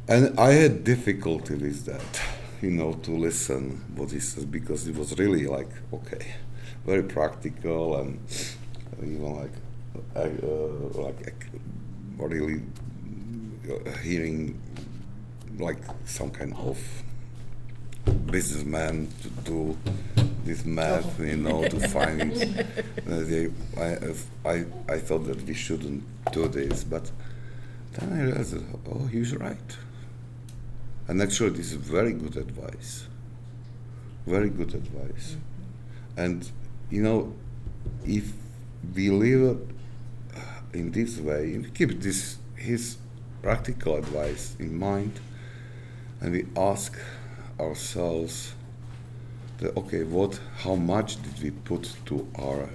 and 0.09 0.39
I 0.39 0.53
had 0.53 0.85
difficulty 0.85 1.55
with 1.55 1.87
that, 1.87 2.21
you 2.61 2.71
know, 2.71 2.93
to 2.93 3.11
listen 3.11 3.83
what 3.97 4.11
he 4.11 4.21
says 4.21 4.45
because 4.45 4.87
it 4.87 4.97
was 4.97 5.19
really 5.19 5.47
like 5.47 5.71
okay, 5.93 6.35
very 6.85 7.03
practical 7.03 7.97
and 7.97 8.19
even 9.03 9.35
like 9.35 9.53
uh, 10.17 11.01
like 11.01 11.47
really 12.19 12.63
uh, 13.71 13.91
hearing 13.99 14.61
like 15.59 15.79
some 16.05 16.31
kind 16.31 16.55
of 16.55 16.79
businessman 18.27 19.09
to 19.23 19.29
do 19.45 19.79
this 20.45 20.65
math, 20.65 21.19
you 21.19 21.37
know, 21.37 21.67
to 21.69 21.89
find. 21.89 22.33
Uh, 23.05 23.21
they, 23.21 23.51
I, 23.77 24.15
I, 24.47 24.65
I 24.89 24.99
thought 24.99 25.27
that 25.27 25.43
we 25.43 25.53
shouldn't 25.53 26.03
do 26.33 26.49
this, 26.49 26.85
but 26.85 27.11
then 27.93 28.13
I 28.15 28.23
realized, 28.25 28.57
oh, 28.91 29.05
he's 29.07 29.37
right. 29.37 29.77
And 31.07 31.21
actually, 31.21 31.51
this 31.51 31.73
is 31.73 31.75
very 31.75 32.15
good 32.15 32.39
advice. 32.39 33.07
Very 34.27 34.49
good 34.49 34.73
advice. 34.75 35.37
Mm-hmm. 35.37 36.21
And, 36.21 36.51
you 36.91 37.03
know, 37.03 37.35
if 38.07 38.33
we 38.95 39.11
live 39.11 39.61
in 40.75 40.91
this 40.91 41.19
way, 41.19 41.65
keep 41.75 42.01
this 42.01 42.39
his 42.57 42.97
practical 43.43 43.97
advice 43.97 44.57
in 44.59 44.79
mind, 44.79 45.21
and 46.25 46.33
we 46.33 46.47
ask 46.57 46.99
ourselves 47.61 48.55
that 49.59 49.77
okay, 49.77 50.05
what, 50.05 50.41
how 50.57 50.75
much 50.75 51.23
did 51.23 51.43
we 51.43 51.51
put 51.51 51.95
to 52.07 52.27
our 52.37 52.71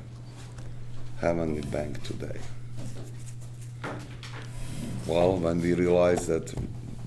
heavenly 1.20 1.64
bank 1.64 2.02
today? 2.04 2.40
Well, 5.08 5.38
when 5.38 5.62
we 5.62 5.74
realize 5.74 6.28
that 6.28 6.54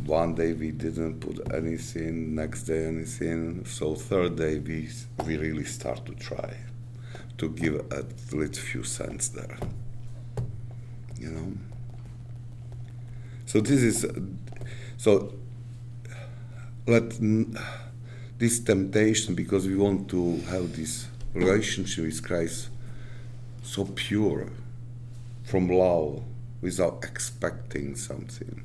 one 0.04 0.34
day 0.34 0.52
we 0.52 0.72
didn't 0.72 1.20
put 1.20 1.54
anything, 1.54 2.34
next 2.34 2.64
day 2.64 2.86
anything, 2.86 3.64
so 3.64 3.94
third 3.94 4.34
day 4.34 4.58
we 4.58 4.88
we 5.24 5.36
really 5.36 5.64
start 5.64 6.04
to 6.06 6.14
try 6.16 6.56
to 7.38 7.50
give 7.50 7.76
at 7.92 8.32
least 8.32 8.58
few 8.58 8.82
cents 8.82 9.28
there. 9.28 9.58
You 11.20 11.30
know. 11.30 11.52
So 13.46 13.60
this 13.60 13.80
is 13.82 14.06
so 14.96 15.34
let 16.86 17.14
this 18.38 18.58
temptation 18.60 19.34
because 19.34 19.68
we 19.68 19.76
want 19.76 20.08
to 20.10 20.38
have 20.48 20.76
this 20.76 21.06
relationship 21.32 22.04
with 22.04 22.22
Christ 22.22 22.70
so 23.62 23.84
pure 23.84 24.48
from 25.44 25.68
love 25.68 26.22
without 26.60 27.04
expecting 27.04 27.94
something. 27.94 28.64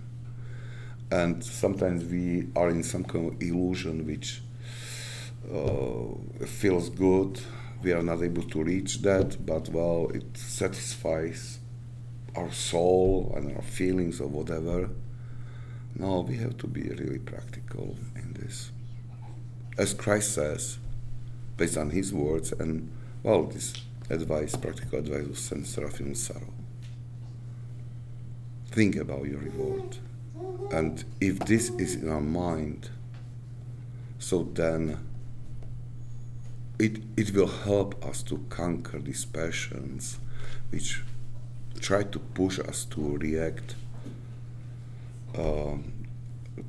And 1.11 1.43
sometimes 1.43 2.03
we 2.05 2.47
are 2.55 2.69
in 2.69 2.83
some 2.83 3.03
kind 3.03 3.33
of 3.33 3.41
illusion 3.41 4.05
which 4.05 4.41
uh, 5.53 6.45
feels 6.45 6.89
good. 6.89 7.39
We 7.83 7.93
are 7.93 8.01
not 8.01 8.21
able 8.23 8.43
to 8.43 8.63
reach 8.63 9.01
that, 9.03 9.45
but 9.45 9.69
well, 9.69 10.09
it 10.13 10.37
satisfies 10.37 11.59
our 12.35 12.51
soul 12.51 13.33
and 13.37 13.55
our 13.55 13.61
feelings 13.61 14.19
or 14.19 14.27
whatever. 14.27 14.89
No, 15.99 16.19
we 16.19 16.37
have 16.37 16.57
to 16.59 16.67
be 16.67 16.83
really 16.83 17.17
practical 17.17 17.95
in 18.15 18.33
this. 18.33 18.71
As 19.79 19.95
Christ 19.95 20.33
says, 20.35 20.77
based 21.57 21.75
on 21.75 21.89
his 21.89 22.13
words, 22.13 22.51
and 22.51 22.91
well, 23.23 23.43
this 23.43 23.73
advice, 24.11 24.55
practical 24.55 24.99
advice 24.99 25.25
of 25.25 25.37
Saint 25.39 25.65
Seraphim 25.65 26.13
Sarov. 26.13 26.53
Think 28.67 28.95
about 28.95 29.25
your 29.25 29.39
reward. 29.39 29.97
And 30.71 31.03
if 31.19 31.39
this 31.39 31.71
is 31.71 31.95
in 31.95 32.09
our 32.09 32.21
mind, 32.21 32.91
so 34.19 34.43
then 34.53 34.99
it, 36.77 37.01
it 37.15 37.33
will 37.33 37.47
help 37.47 38.05
us 38.05 38.21
to 38.23 38.45
conquer 38.49 38.99
these 38.99 39.25
passions 39.25 40.19
which 40.69 41.01
try 41.79 42.03
to 42.03 42.19
push 42.19 42.59
us 42.59 42.85
to 42.85 43.17
react 43.17 43.75
Um, 45.37 45.93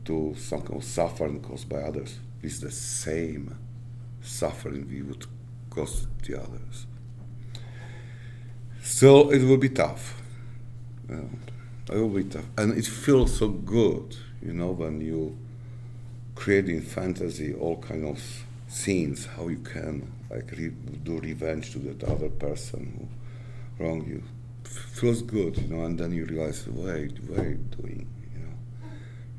to 0.04 0.34
some 0.38 0.62
kind 0.62 0.76
of 0.76 0.84
suffering 0.84 1.40
caused 1.40 1.68
by 1.68 1.76
others 1.82 2.18
with 2.42 2.60
the 2.60 2.70
same 2.70 3.56
suffering 4.22 4.88
we 4.88 5.02
would 5.02 5.26
cause 5.70 6.06
the 6.24 6.40
others. 6.40 6.86
Still, 8.82 9.30
it 9.30 9.42
will 9.44 9.56
be 9.58 9.68
tough. 9.68 10.20
it 11.08 11.94
will 11.94 12.08
be 12.08 12.24
tough, 12.24 12.44
and 12.56 12.76
it 12.76 12.86
feels 12.86 13.38
so 13.38 13.48
good, 13.48 14.16
you 14.42 14.52
know, 14.52 14.70
when 14.70 15.00
you 15.00 15.36
create 16.34 16.68
in 16.68 16.82
fantasy 16.82 17.52
all 17.54 17.76
kind 17.78 18.06
of 18.06 18.22
scenes 18.68 19.26
how 19.26 19.48
you 19.48 19.58
can 19.58 20.12
like 20.30 20.50
re- 20.52 20.72
do 21.02 21.18
revenge 21.20 21.72
to 21.72 21.78
that 21.78 22.04
other 22.04 22.28
person 22.28 23.08
who 23.78 23.84
wronged 23.84 24.06
you. 24.06 24.22
F- 24.64 24.70
feels 24.72 25.22
good, 25.22 25.56
you 25.58 25.68
know, 25.68 25.84
and 25.84 25.98
then 25.98 26.12
you 26.12 26.24
realize, 26.26 26.66
wait, 26.68 27.12
you 27.12 27.54
doing? 27.76 28.06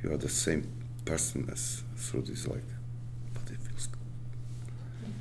You 0.01 0.11
are 0.11 0.17
the 0.17 0.29
same 0.29 0.67
person 1.05 1.49
as 1.51 1.83
through 1.95 2.21
this 2.21 2.47
like 2.47 2.63
but 3.33 3.43
it 3.51 3.59
feels 3.59 3.87
good. 3.87 5.11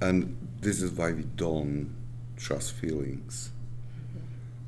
And 0.00 0.36
this 0.60 0.82
is 0.82 0.92
why 0.92 1.12
we 1.12 1.22
don't 1.22 1.94
trust 2.36 2.72
feelings. 2.72 3.50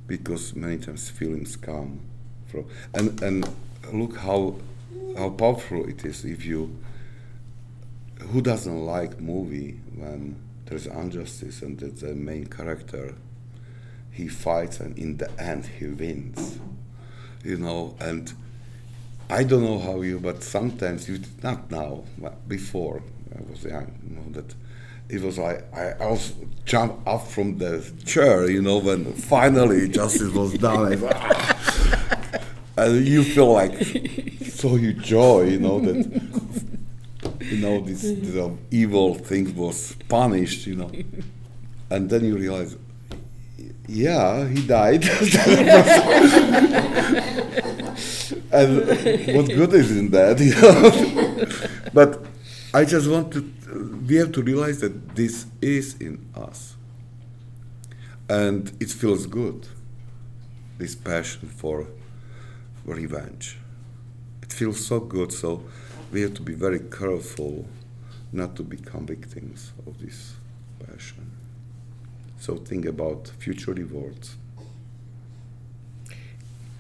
Because 0.07 0.55
many 0.55 0.79
times 0.79 1.11
feelings 1.11 1.57
come 1.57 2.01
from 2.47 2.64
and 2.94 3.23
and 3.23 3.49
look 3.92 4.16
how 4.16 4.57
how 5.16 5.31
powerful 5.31 5.87
it 5.88 6.05
is 6.05 6.25
if 6.25 6.44
you 6.44 6.75
who 8.31 8.40
doesn't 8.40 8.87
like 8.87 9.21
movie 9.21 9.81
when 9.94 10.37
there's 10.66 10.87
injustice 10.87 11.62
and 11.62 11.79
the 11.79 12.14
main 12.14 12.47
character 12.47 13.14
he 14.11 14.29
fights 14.29 14.81
and 14.81 14.99
in 14.99 15.18
the 15.18 15.31
end 15.40 15.66
he 15.79 15.87
wins 15.87 16.59
you 17.44 17.57
know? 17.57 17.94
And 18.01 18.33
I 19.31 19.45
don't 19.45 19.62
know 19.62 19.79
how 19.79 20.01
you, 20.01 20.21
but 20.21 20.43
sometimes 20.43 21.09
you 21.09 21.19
did 21.19 21.43
not 21.43 21.71
now, 21.71 22.05
but 22.17 22.49
before 22.49 23.03
I 23.37 23.43
was 23.51 23.62
young, 23.62 23.93
you 24.09 24.17
know 24.17 24.25
that 24.33 24.55
it 25.11 25.21
was 25.21 25.38
like 25.38 25.64
I, 25.75 25.93
I 26.01 26.11
was 26.11 26.33
jump 26.64 27.07
up 27.07 27.27
from 27.27 27.59
the 27.59 27.85
chair, 28.07 28.49
you 28.49 28.62
know, 28.62 28.79
when 28.79 29.12
finally 29.12 29.88
justice 29.88 30.33
was 30.33 30.55
done, 30.55 31.03
ah. 31.12 32.41
and 32.79 33.07
you 33.07 33.23
feel 33.23 33.53
like 33.53 33.75
so 34.45 34.77
you 34.77 34.95
joy, 34.95 35.43
you 35.43 35.61
know 35.61 35.79
that 35.81 36.23
you 37.41 37.59
know 37.59 37.81
this, 37.81 38.03
this 38.03 38.35
uh, 38.35 38.51
evil 38.71 39.14
thing 39.14 39.55
was 39.55 39.95
punished, 40.09 40.67
you 40.67 40.77
know, 40.77 40.91
and 41.91 42.09
then 42.09 42.25
you 42.25 42.35
realize, 42.35 42.77
yeah, 43.87 44.49
he 44.49 44.67
died. 44.67 45.05
and 48.53 49.37
what 49.37 49.47
good 49.47 49.73
is 49.75 49.97
in 49.97 50.11
that? 50.11 50.39
You 50.41 50.55
know? 50.61 51.91
but 51.93 52.25
I 52.75 52.85
just 52.85 53.09
want 53.09 53.33
to, 53.33 54.03
we 54.07 54.17
have 54.17 54.33
to 54.33 54.43
realize 54.43 54.81
that 54.81 55.15
this 55.15 55.47
is 55.61 55.95
in 56.01 56.27
us. 56.35 56.77
And 58.29 58.71
it 58.81 58.91
feels 58.91 59.27
good, 59.27 59.67
this 60.77 60.95
passion 60.95 61.49
for, 61.49 61.87
revenge. 62.85 63.59
It 64.43 64.53
feels 64.53 64.85
so 64.85 65.01
good, 65.01 65.33
so 65.33 65.65
we 66.11 66.23
have 66.23 66.35
to 66.35 66.43
be 66.43 66.55
very 66.55 66.81
careful 66.81 67.67
not 68.33 68.57
to 68.57 68.63
become 68.63 69.07
victims 69.07 69.73
of 69.87 69.99
this 69.99 70.35
passion. 70.79 71.31
So 72.39 72.57
think 72.57 72.87
about 72.87 73.29
future 73.39 73.73
rewards. 73.73 74.37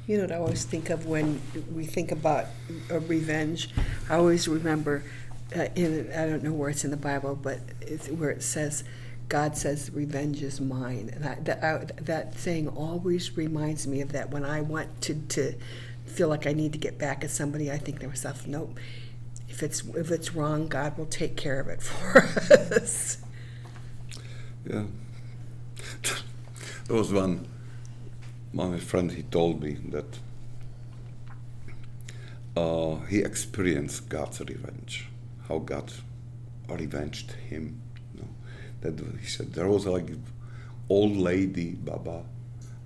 You 0.08 0.16
know 0.16 0.22
what 0.22 0.32
I 0.32 0.36
always 0.36 0.64
think 0.64 0.88
of 0.88 1.04
when 1.04 1.38
we 1.70 1.84
think 1.84 2.12
about 2.12 2.46
revenge? 2.88 3.68
I 4.08 4.14
always 4.14 4.48
remember, 4.48 5.04
uh, 5.54 5.66
in 5.74 6.10
I 6.16 6.24
don't 6.24 6.42
know 6.42 6.54
where 6.54 6.70
it's 6.70 6.82
in 6.82 6.90
the 6.90 6.96
Bible, 6.96 7.36
but 7.36 7.58
where 8.16 8.30
it 8.30 8.42
says, 8.42 8.84
God 9.28 9.58
says, 9.58 9.90
"Revenge 9.92 10.42
is 10.42 10.62
mine," 10.62 11.10
and 11.14 11.26
I, 11.26 11.34
that 11.42 11.62
I, 11.62 11.84
that 12.00 12.38
saying 12.38 12.68
always 12.68 13.36
reminds 13.36 13.86
me 13.86 14.00
of 14.00 14.12
that. 14.12 14.30
When 14.30 14.46
I 14.46 14.62
want 14.62 15.02
to 15.02 15.14
to 15.14 15.54
feel 16.06 16.28
like 16.28 16.46
I 16.46 16.54
need 16.54 16.72
to 16.72 16.78
get 16.78 16.96
back 16.96 17.22
at 17.22 17.30
somebody, 17.30 17.70
I 17.70 17.76
think 17.76 18.00
to 18.00 18.08
myself, 18.08 18.46
"Nope. 18.46 18.78
If 19.46 19.62
it's 19.62 19.82
if 19.88 20.10
it's 20.10 20.34
wrong, 20.34 20.68
God 20.68 20.96
will 20.96 21.04
take 21.04 21.36
care 21.36 21.60
of 21.60 21.68
it 21.68 21.82
for 21.82 22.22
us." 22.74 23.18
Yeah, 24.66 24.84
there 26.86 26.96
was 26.96 27.12
one 27.12 27.46
my 28.52 28.78
friend 28.78 29.12
he 29.12 29.22
told 29.22 29.62
me 29.62 29.76
that 29.90 30.18
uh, 32.56 32.96
he 33.06 33.18
experienced 33.18 34.08
God's 34.08 34.40
revenge, 34.40 35.08
how 35.48 35.58
God 35.58 35.92
revenged 36.68 37.32
him. 37.32 37.80
You 38.14 38.22
know? 38.22 38.28
That 38.80 39.18
he 39.20 39.26
said 39.26 39.52
there 39.52 39.68
was 39.68 39.86
like 39.86 40.08
old 40.88 41.16
lady 41.16 41.72
Baba, 41.72 42.24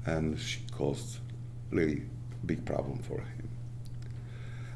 and 0.05 0.39
she 0.39 0.61
caused 0.73 1.19
really 1.71 2.03
big 2.45 2.65
problem 2.65 2.99
for 2.99 3.21
him. 3.21 3.49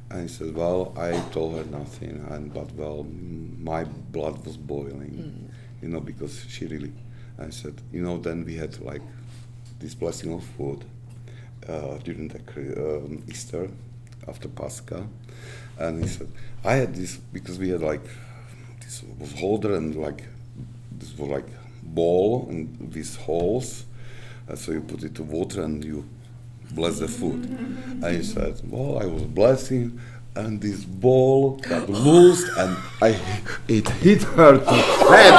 And 0.09 0.22
he 0.22 0.29
said, 0.29 0.55
well, 0.55 0.94
I 0.96 1.18
told 1.33 1.57
her 1.57 1.64
nothing, 1.64 2.25
and 2.31 2.55
but 2.55 2.72
well, 2.72 3.05
mm, 3.05 3.59
my 3.59 3.85
blood 3.85 4.44
was 4.46 4.57
boiling, 4.57 5.51
you 5.83 5.88
know, 5.88 6.01
because 6.01 6.44
she 6.49 6.66
really. 6.66 6.92
I 7.38 7.51
said, 7.51 7.75
you 7.92 8.01
know, 8.01 8.16
then 8.16 8.46
we 8.46 8.55
had 8.55 8.81
like 8.81 9.03
this 9.79 9.95
blessing 9.95 10.33
of 10.33 10.45
food 10.57 10.85
uh, 11.69 11.99
during 11.99 12.29
the 12.29 12.39
um, 12.77 13.23
Easter 13.29 13.69
after 14.29 14.49
Pascha, 14.49 15.07
and 15.79 16.03
he 16.03 16.09
said, 16.09 16.31
I 16.65 16.75
had 16.75 16.95
this 16.95 17.17
because 17.17 17.59
we 17.59 17.71
had 17.71 17.83
like 17.83 18.05
this 18.81 19.03
was 19.19 19.33
holder 19.33 19.75
and 19.77 19.95
like 19.97 20.25
this 20.93 21.17
was 21.19 21.29
like 21.29 21.47
ball 21.83 22.47
and 22.49 22.93
these 22.93 23.17
holes, 23.17 23.85
and 24.49 24.59
so 24.59 24.73
you 24.73 24.81
put 24.81 25.03
it 25.03 25.15
to 25.17 25.23
water 25.23 25.62
and 25.62 25.85
you 25.85 26.09
bless 26.73 26.99
the 26.99 27.09
food. 27.09 27.45
And 27.45 28.05
he 28.05 28.23
said, 28.23 28.61
Well, 28.65 28.99
I 28.99 29.07
was 29.07 29.23
blessing, 29.23 30.01
and 30.35 30.61
this 30.61 30.85
ball 30.85 31.57
got 31.57 31.89
loose, 31.89 32.43
and 32.57 32.77
I 33.03 33.19
it 33.69 33.89
hit 33.89 34.23
her 34.23 34.59
to 34.59 34.73
head. 35.12 35.35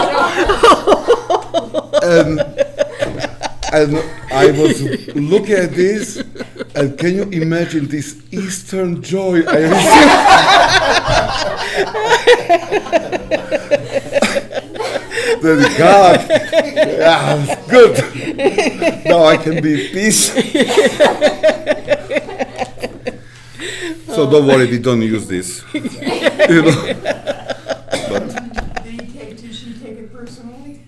and, 2.03 2.66
and 3.77 3.97
I 4.31 4.51
was 4.51 4.81
looking 5.15 5.55
at 5.55 5.71
this, 5.71 6.17
and 6.75 6.97
can 6.97 7.13
you 7.15 7.23
imagine 7.23 7.87
this 7.87 8.21
Eastern 8.31 9.03
joy 9.03 9.43
I 9.45 9.57
received? 9.69 10.13
then 15.43 15.77
God, 15.77 16.27
yeah, 16.29 17.65
good. 17.69 17.97
Now 19.05 19.25
I 19.25 19.37
can 19.37 19.61
be 19.61 19.85
at 19.85 19.91
peace. 19.93 20.31
so 24.07 24.29
don't 24.29 24.47
worry, 24.47 24.65
we 24.71 24.79
don't 24.79 25.01
use 25.01 25.27
this. 25.27 25.63
You 26.47 26.61
know. 26.61 26.93
But 28.09 28.23
Did 28.85 28.93
he 28.93 28.97
take, 29.11 29.37
did 29.37 29.53
she 29.53 29.73
take 29.73 29.97
it 29.97 30.13
personally? 30.13 30.79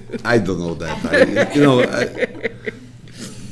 I 0.28 0.38
don't 0.38 0.58
know 0.60 0.74
that. 0.74 1.04
I, 1.06 1.54
you 1.54 1.62
know, 1.62 1.80
I, 1.80 2.04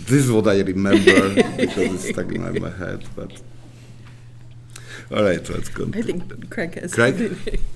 this 0.05 0.11
is 0.25 0.31
what 0.31 0.47
I 0.47 0.61
remember 0.61 1.35
because 1.57 1.95
it's 1.95 2.09
stuck 2.11 2.31
in 2.33 2.43
my, 2.43 2.51
my 2.51 2.71
head. 2.77 3.05
But 3.17 3.33
all 5.11 5.23
right, 5.25 5.49
let's 5.49 5.69
go. 5.71 5.89
I 5.95 6.03
think 6.03 6.51
Craig 6.51 6.75
has. 6.81 6.95
Craig? 6.95 7.17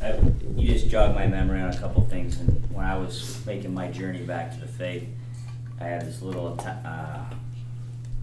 I- 0.03 0.19
You 0.57 0.69
just 0.75 0.89
jogged 0.89 1.15
my 1.15 1.27
memory 1.27 1.61
on 1.63 1.71
a 1.71 1.79
couple 1.79 2.05
things, 2.07 2.39
and 2.39 2.49
when 2.75 2.85
I 2.85 2.99
was 2.99 3.41
making 3.47 3.73
my 3.73 3.89
journey 3.89 4.23
back 4.23 4.53
to 4.55 4.61
the 4.61 4.67
faith, 4.69 5.09
I 5.81 5.85
had 5.85 6.03
this 6.07 6.21
little, 6.21 6.61
uh, 6.61 7.25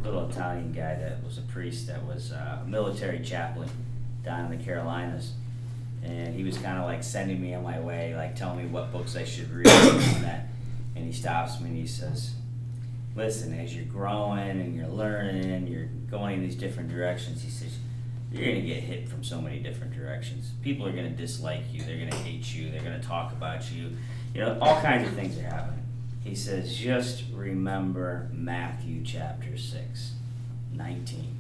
little 0.04 0.30
Italian 0.30 0.72
guy 0.74 0.94
that 0.96 1.24
was 1.24 1.40
a 1.40 1.42
priest 1.42 1.88
that 1.88 2.06
was 2.06 2.32
uh, 2.32 2.60
a 2.64 2.68
military 2.70 3.20
chaplain 3.24 3.70
down 4.24 4.52
in 4.52 4.58
the 4.60 4.64
Carolinas, 4.64 5.32
and 6.04 6.36
he 6.36 6.44
was 6.44 6.56
kind 6.60 6.78
of 6.78 6.84
like 6.86 7.02
sending 7.02 7.42
me 7.42 7.56
on 7.56 7.64
my 7.64 7.80
way, 7.80 8.14
like 8.16 8.36
telling 8.36 8.60
me 8.60 8.66
what 8.68 8.92
books 8.92 9.16
I 9.16 9.24
should 9.26 9.50
read 9.52 9.68
and 9.68 10.24
that. 10.24 10.48
And 10.98 11.06
he 11.06 11.14
stops 11.14 11.60
me 11.60 11.70
and 11.70 11.78
he 11.78 11.88
says, 11.88 12.34
"Listen, 13.16 13.58
as 13.60 13.76
you're 13.76 13.86
growing 13.86 14.50
and 14.50 14.76
you're 14.76 14.88
learning 14.88 15.52
and 15.52 15.70
you're 15.70 15.88
going 16.10 16.36
in 16.36 16.42
these 16.42 16.56
different 16.56 16.90
directions," 16.90 17.44
he 17.44 17.50
says, 17.50 17.78
you're 18.32 18.44
going 18.44 18.62
to 18.62 18.68
get 18.68 18.84
hit 18.84 19.08
from 19.08 19.24
so 19.24 19.42
many 19.42 19.60
different 19.60 19.94
directions. 19.94 20.52
People 20.62 20.86
are 20.86 20.92
going 20.92 21.10
to 21.10 21.16
dislike 21.16 21.64
you. 21.72 21.82
They're 21.82 21.98
going 21.98 22.10
to 22.10 22.18
hate 22.18 22.54
you. 22.54 22.70
They're 22.70 22.82
going 22.82 23.00
to 23.00 23.08
talk 23.08 23.32
about 23.32 23.72
you. 23.72 23.92
You 24.34 24.42
know, 24.42 24.58
all 24.62 24.82
kinds 24.82 25.08
of 25.08 25.14
things 25.14 25.38
are 25.38 25.44
happening. 25.44 25.84
He 26.24 26.36
says, 26.36 26.76
just 26.76 27.24
remember 27.34 28.30
Matthew 28.34 29.02
chapter 29.04 29.58
6, 29.58 30.12
19, 30.74 31.38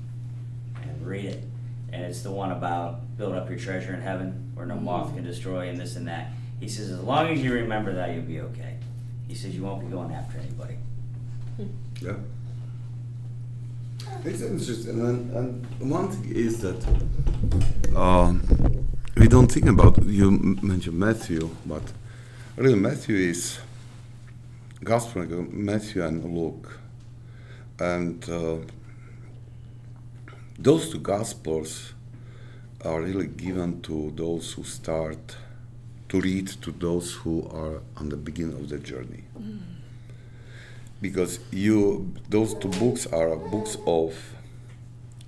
and 0.81 1.05
read 1.05 1.25
it. 1.25 1.43
And 1.91 2.05
it's 2.05 2.21
the 2.21 2.31
one 2.31 2.51
about 2.51 3.17
build 3.17 3.33
up 3.33 3.49
your 3.49 3.59
treasure 3.59 3.93
in 3.93 4.01
heaven 4.01 4.51
where 4.53 4.65
no 4.65 4.75
moth 4.75 5.11
mm. 5.11 5.15
can 5.15 5.23
destroy 5.25 5.67
and 5.67 5.77
this 5.77 5.97
and 5.97 6.07
that. 6.07 6.31
He 6.61 6.69
says, 6.69 6.89
as 6.89 7.01
long 7.01 7.27
as 7.27 7.43
you 7.43 7.53
remember 7.53 7.93
that, 7.93 8.13
you'll 8.13 8.23
be 8.23 8.39
okay. 8.41 8.76
He 9.27 9.35
says, 9.35 9.55
you 9.55 9.63
won't 9.63 9.81
be 9.81 9.87
going 9.87 10.13
after 10.13 10.37
anybody. 10.39 10.77
Yeah. 12.01 12.13
It's 14.23 14.41
interesting, 14.41 14.99
and, 15.01 15.31
and 15.35 15.91
one 15.91 16.09
thing 16.09 16.33
is 16.33 16.61
that 16.61 16.85
um, 17.95 18.41
we 19.15 19.27
don't 19.27 19.51
think 19.51 19.67
about. 19.67 20.03
You 20.03 20.31
mentioned 20.31 20.97
Matthew, 20.97 21.49
but 21.65 21.83
really 22.55 22.75
Matthew 22.75 23.17
is 23.17 23.59
Gospel 24.83 25.25
Matthew 25.51 26.03
and 26.03 26.23
Luke, 26.23 26.79
and 27.79 28.27
uh, 28.29 28.57
those 30.57 30.89
two 30.89 30.99
Gospels 30.99 31.93
are 32.85 33.01
really 33.01 33.27
given 33.27 33.81
to 33.81 34.11
those 34.15 34.53
who 34.53 34.63
start 34.63 35.35
to 36.09 36.21
read 36.21 36.47
to 36.47 36.71
those 36.71 37.13
who 37.13 37.47
are 37.49 37.81
on 37.97 38.09
the 38.09 38.17
beginning 38.17 38.55
of 38.55 38.69
the 38.69 38.77
journey. 38.77 39.23
Because 41.01 41.39
you 41.51 42.13
those 42.29 42.53
two 42.55 42.69
books 42.69 43.05
are 43.07 43.35
books 43.35 43.77
of 43.85 44.15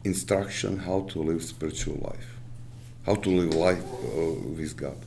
instruction 0.03 0.77
how 0.77 1.01
to 1.01 1.19
live 1.19 1.43
spiritual 1.43 1.99
life 2.01 2.37
how 3.05 3.15
to 3.15 3.29
live 3.29 3.53
life 3.53 3.83
uh, 3.83 4.31
with 4.57 4.77
god. 4.77 4.97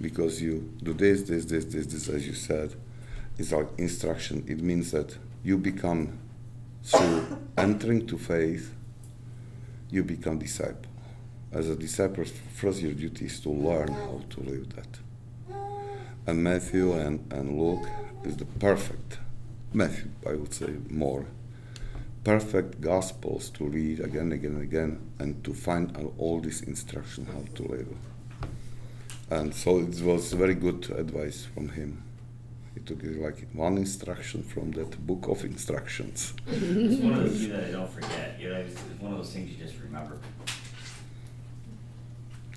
Because 0.00 0.40
you 0.40 0.72
do 0.82 0.94
this 0.94 1.22
this 1.22 1.44
this 1.44 1.64
this 1.66 1.86
this 1.86 2.08
as 2.08 2.26
you 2.26 2.34
said 2.34 2.74
it's 3.38 3.52
like 3.52 3.68
instruction. 3.78 4.44
It 4.48 4.60
means 4.60 4.90
that 4.90 5.16
you 5.42 5.56
become 5.56 6.18
through 6.82 7.38
entering 7.56 8.06
to 8.06 8.18
faith 8.18 8.74
you 9.90 10.04
become 10.04 10.38
disciple. 10.38 10.90
As 11.52 11.68
a 11.68 11.76
disciple 11.76 12.24
first 12.54 12.80
your 12.80 12.92
duty 12.92 13.26
is 13.26 13.40
to 13.40 13.50
learn 13.50 13.88
how 13.88 14.22
to 14.30 14.40
live 14.40 14.74
that 14.76 14.98
and 16.26 16.42
matthew 16.42 16.92
and, 16.92 17.32
and 17.32 17.58
luke 17.60 17.86
is 18.24 18.36
the 18.36 18.44
perfect 18.44 19.18
Matthew, 19.72 20.10
I 20.28 20.32
would 20.34 20.52
say 20.52 20.74
more 20.88 21.26
perfect 22.24 22.80
gospels 22.80 23.50
to 23.50 23.64
read 23.64 24.00
again, 24.00 24.22
and 24.22 24.32
again, 24.32 24.52
and 24.52 24.62
again, 24.62 25.10
and 25.18 25.44
to 25.44 25.54
find 25.54 25.96
out 25.96 26.12
all 26.18 26.40
this 26.40 26.60
instruction 26.60 27.26
how 27.26 27.44
to 27.54 27.62
live. 27.62 27.88
And 29.30 29.54
so 29.54 29.78
it 29.78 30.02
was 30.02 30.32
very 30.32 30.54
good 30.54 30.90
advice 30.90 31.46
from 31.54 31.68
him. 31.70 32.02
He 32.74 32.80
took 32.80 33.02
it 33.04 33.20
like 33.20 33.48
one 33.52 33.78
instruction 33.78 34.42
from 34.42 34.72
that 34.72 35.06
book 35.06 35.28
of 35.28 35.44
instructions. 35.44 36.34
It's 36.48 37.00
one 37.00 37.14
of 37.14 37.24
those 37.24 37.38
things 37.38 37.48
that 37.52 37.64
I 37.64 37.70
don't 37.70 37.90
forget. 37.90 38.36
You 38.40 38.50
know, 38.50 38.56
it's 38.56 38.74
it's 38.74 39.00
one 39.00 39.12
of 39.12 39.18
those 39.18 39.32
things 39.32 39.50
you 39.50 39.64
just 39.64 39.78
remember. 39.80 40.18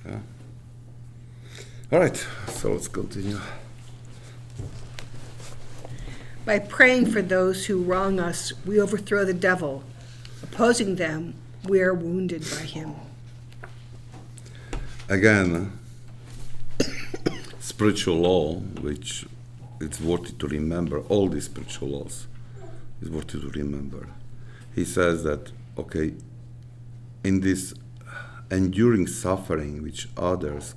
Yeah. 0.05 0.19
All 1.93 1.99
right, 1.99 2.27
so 2.47 2.71
let's 2.71 2.87
continue. 2.87 3.39
By 6.43 6.57
praying 6.57 7.11
for 7.11 7.21
those 7.21 7.67
who 7.67 7.83
wrong 7.83 8.19
us, 8.19 8.51
we 8.65 8.81
overthrow 8.81 9.25
the 9.25 9.33
devil. 9.35 9.83
Opposing 10.41 10.95
them, 10.95 11.35
we 11.67 11.81
are 11.81 11.93
wounded 11.93 12.41
by 12.49 12.65
him. 12.65 12.95
Again, 15.07 15.71
uh, 16.79 16.85
spiritual 17.59 18.15
law, 18.15 18.55
which 18.55 19.27
it's 19.79 20.01
worthy 20.01 20.31
to 20.31 20.47
remember, 20.47 21.01
all 21.09 21.29
these 21.29 21.45
spiritual 21.45 21.89
laws 21.89 22.25
is 23.03 23.09
worthy 23.11 23.39
to 23.39 23.49
remember. 23.51 24.07
He 24.73 24.83
says 24.83 25.23
that, 25.25 25.51
okay, 25.77 26.15
in 27.23 27.41
this 27.41 27.75
enduring 28.49 29.05
suffering 29.05 29.83
which 29.83 30.07
others 30.17 30.73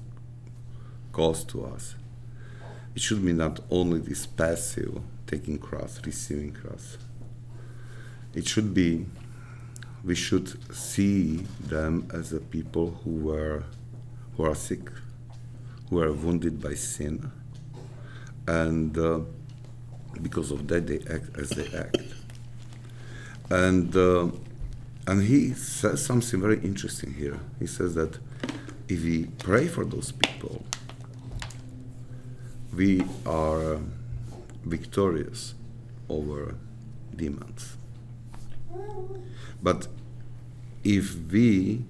cause 1.16 1.44
to 1.44 1.64
us, 1.64 1.94
it 2.94 3.00
should 3.00 3.24
be 3.24 3.33
not 3.33 3.59
only 3.70 3.98
this 3.98 4.26
passive 4.26 5.00
taking 5.26 5.59
cross, 5.59 5.98
receiving 6.05 6.52
cross. 6.52 6.98
It 8.35 8.46
should 8.46 8.74
be, 8.74 9.07
we 10.05 10.14
should 10.14 10.46
see 10.74 11.46
them 11.59 12.07
as 12.12 12.35
a 12.35 12.40
people 12.40 13.00
who 13.02 13.12
were, 13.12 13.64
who 14.37 14.44
are 14.44 14.55
sick, 14.55 14.90
who 15.88 16.02
are 16.02 16.12
wounded 16.12 16.62
by 16.62 16.74
sin, 16.74 17.33
and 18.46 18.98
uh, 18.98 19.20
because 20.20 20.50
of 20.50 20.68
that 20.68 20.87
they 20.87 20.98
act 21.11 21.31
as 21.38 21.48
they 21.48 21.66
act. 21.79 21.96
And 23.48 23.96
uh, 23.96 24.29
and 25.07 25.22
he 25.22 25.55
says 25.55 26.05
something 26.05 26.42
very 26.42 26.59
interesting 26.59 27.14
here. 27.14 27.40
He 27.59 27.66
says 27.66 27.94
that 27.94 28.18
if 28.87 29.02
we 29.02 29.24
pray 29.38 29.66
for 29.66 29.87
those 29.87 30.12
people, 30.12 30.62
we 32.76 33.02
are 33.24 33.80
victorious 34.64 35.54
over 36.08 36.54
demons. 37.14 37.76
But 39.62 39.88
if 40.84 41.16
we 41.32 41.84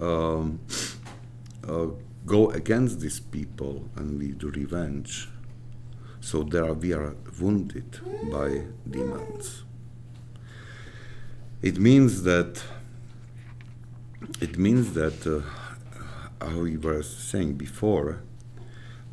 um, 0.00 0.58
uh, 1.68 1.86
go 2.26 2.50
against 2.50 3.00
these 3.00 3.20
people 3.20 3.88
and 3.96 4.18
we 4.18 4.28
do 4.28 4.50
revenge, 4.50 5.28
so 6.20 6.42
there 6.42 6.72
we 6.72 6.92
are 6.92 7.14
wounded 7.40 8.00
by 8.30 8.62
demons. 8.88 9.64
It 11.60 11.78
means 11.78 12.22
that 12.22 12.62
it 14.40 14.56
means 14.58 14.94
that, 14.94 15.26
uh, 15.26 15.40
how 16.44 16.60
we 16.60 16.76
were 16.76 17.02
saying 17.02 17.54
before, 17.54 18.22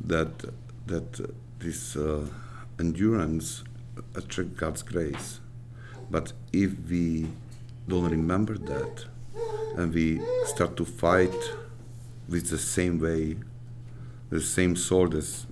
that 0.00 0.44
that 0.90 1.30
this 1.60 1.96
uh, 1.96 2.26
endurance 2.78 3.64
attracts 4.14 4.54
God's 4.58 4.82
grace. 4.82 5.40
But 6.10 6.32
if 6.52 6.72
we 6.88 7.28
don't 7.88 8.10
remember 8.10 8.58
that, 8.58 9.04
and 9.76 9.94
we 9.94 10.20
start 10.46 10.76
to 10.76 10.84
fight 10.84 11.34
with 12.28 12.50
the 12.50 12.58
same 12.58 12.98
way, 12.98 13.36
the 14.30 14.40
same 14.40 14.74
sword 14.76 15.14
as 15.14 15.46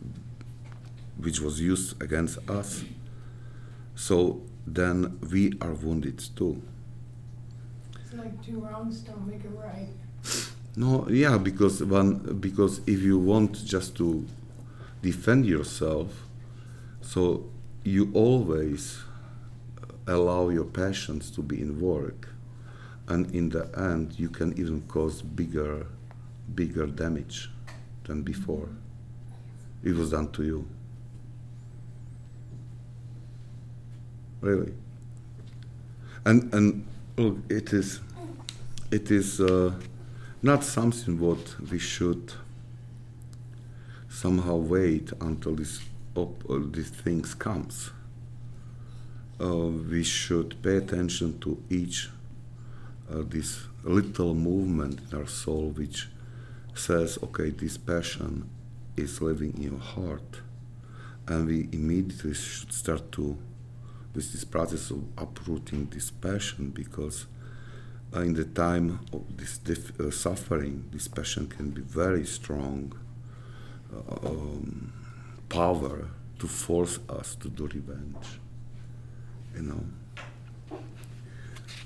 which 1.19 1.41
was 1.41 1.61
used 1.61 2.01
against 2.03 2.39
us, 2.51 2.85
so 3.95 4.41
then 4.67 5.19
we 5.33 5.53
are 5.61 5.73
wounded 5.73 6.19
too. 6.37 6.61
It's 8.01 8.15
like 8.15 8.45
two 8.45 8.61
wrongs 8.61 9.01
don't 9.01 9.27
make 9.27 9.45
it 9.45 9.51
right. 9.55 9.89
No, 10.77 11.09
yeah, 11.09 11.39
because 11.39 11.83
one 11.83 12.39
because 12.41 12.81
if 12.87 13.03
you 13.03 13.19
want 13.19 13.65
just 13.65 13.97
to 13.97 14.25
defend 15.03 15.47
yourself, 15.47 16.27
so 17.01 17.49
you 17.85 18.11
always 18.15 19.01
allow 20.07 20.49
your 20.49 20.65
passions 20.65 21.31
to 21.31 21.43
be 21.43 21.61
in 21.61 21.81
work, 21.81 22.29
and 23.09 23.35
in 23.35 23.51
the 23.51 23.71
end, 23.77 24.19
you 24.19 24.29
can 24.29 24.59
even 24.59 24.83
cause 24.83 25.23
bigger, 25.23 25.87
bigger 26.55 26.87
damage 26.87 27.51
than 28.05 28.23
before. 28.23 28.69
It 29.83 29.95
was 29.95 30.11
done 30.11 30.31
to 30.33 30.43
you. 30.43 30.69
Really. 34.41 34.73
And 36.25 36.53
and 36.53 36.87
look, 37.17 37.39
it 37.49 37.73
is, 37.73 38.01
it 38.91 39.11
is 39.11 39.41
uh, 39.41 39.73
not 40.43 40.65
something 40.65 41.19
what 41.19 41.57
we 41.71 41.79
should 41.79 42.33
somehow 44.21 44.57
wait 44.57 45.13
until 45.21 45.55
this 45.55 45.81
op- 46.17 46.45
uh, 46.51 46.59
these 46.73 46.91
things 46.91 47.35
comes. 47.35 47.91
Uh, 49.41 49.69
we 49.93 50.03
should 50.03 50.61
pay 50.61 50.79
attention 50.79 51.39
to 51.39 51.63
each 51.71 52.11
uh, 53.09 53.23
this 53.29 53.61
little 53.85 54.35
movement 54.35 54.99
in 55.07 55.19
our 55.19 55.29
soul 55.29 55.71
which 55.71 56.09
says, 56.75 57.17
okay, 57.23 57.51
this 57.51 57.79
passion 57.79 58.51
is 58.97 59.23
living 59.23 59.55
in 59.57 59.63
your 59.63 59.79
heart, 59.79 60.41
and 61.29 61.47
we 61.47 61.69
immediately 61.71 62.35
should 62.35 62.73
start 62.73 63.13
to 63.13 63.39
with 64.15 64.33
this 64.33 64.45
process 64.45 64.91
of 64.91 65.05
uprooting 65.17 65.87
this 65.93 66.11
passion 66.11 66.71
because 66.71 67.27
uh, 68.17 68.21
in 68.21 68.35
the 68.35 68.45
time 68.45 68.99
of 69.13 69.23
this 69.37 69.61
uh, 70.01 70.11
suffering, 70.11 70.89
this 70.91 71.07
passion 71.07 71.47
can 71.47 71.71
be 71.71 71.83
very 71.83 72.27
strong 72.27 72.93
um, 74.25 74.93
power 75.49 76.09
to 76.39 76.47
force 76.47 76.99
us 77.09 77.35
to 77.37 77.49
do 77.49 77.67
revenge. 77.67 78.41
You 79.55 79.63
know, 79.63 79.85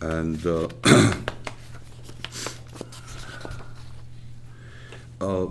and 0.00 0.44
uh, 0.44 0.68
uh, 5.20 5.46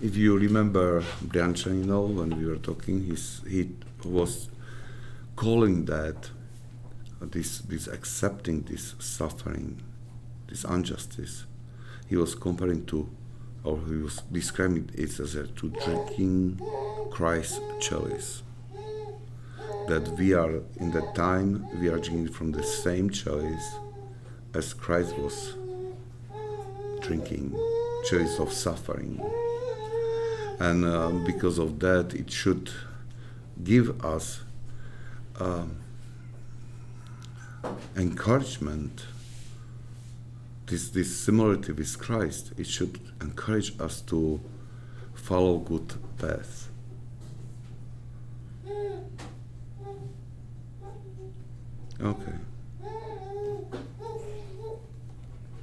if 0.00 0.16
you 0.16 0.38
remember 0.38 1.02
Brianchaninov 1.24 2.14
when 2.14 2.38
we 2.38 2.46
were 2.46 2.56
talking, 2.56 3.04
he's, 3.04 3.42
he 3.48 3.70
was 4.04 4.48
calling 5.36 5.84
that 5.84 6.30
uh, 7.20 7.26
this 7.30 7.58
this 7.60 7.86
accepting 7.88 8.62
this 8.62 8.94
suffering, 8.98 9.82
this 10.48 10.64
injustice. 10.64 11.44
He 12.08 12.16
was 12.16 12.34
comparing 12.34 12.86
to, 12.86 13.08
or 13.64 13.78
he 13.86 13.96
was 13.96 14.22
describing 14.32 14.90
it 14.94 15.20
as 15.20 15.34
a 15.34 15.46
to 15.46 15.68
drinking 15.84 16.60
Christ's 17.10 17.60
chalice. 17.80 18.42
That 19.88 20.08
we 20.18 20.34
are 20.34 20.62
in 20.76 20.90
that 20.92 21.14
time 21.14 21.66
we 21.80 21.88
are 21.88 21.98
drinking 21.98 22.32
from 22.32 22.52
the 22.52 22.62
same 22.62 23.10
chalice 23.10 23.76
as 24.54 24.74
Christ 24.74 25.16
was 25.18 25.54
drinking, 27.00 27.54
chalice 28.08 28.38
of 28.38 28.52
suffering. 28.52 29.20
And 30.60 30.84
uh, 30.84 31.10
because 31.24 31.58
of 31.58 31.78
that, 31.80 32.14
it 32.14 32.30
should 32.30 32.70
give 33.62 34.04
us 34.04 34.40
um, 35.38 35.76
encouragement, 37.96 39.04
this, 40.68 40.90
this 40.90 41.16
similarity 41.16 41.72
with 41.72 41.98
Christ, 41.98 42.52
it 42.56 42.66
should 42.66 43.00
encourage 43.20 43.78
us 43.80 44.00
to 44.02 44.40
follow 45.14 45.58
good 45.58 45.94
path. 46.18 46.68
Okay. 52.00 52.32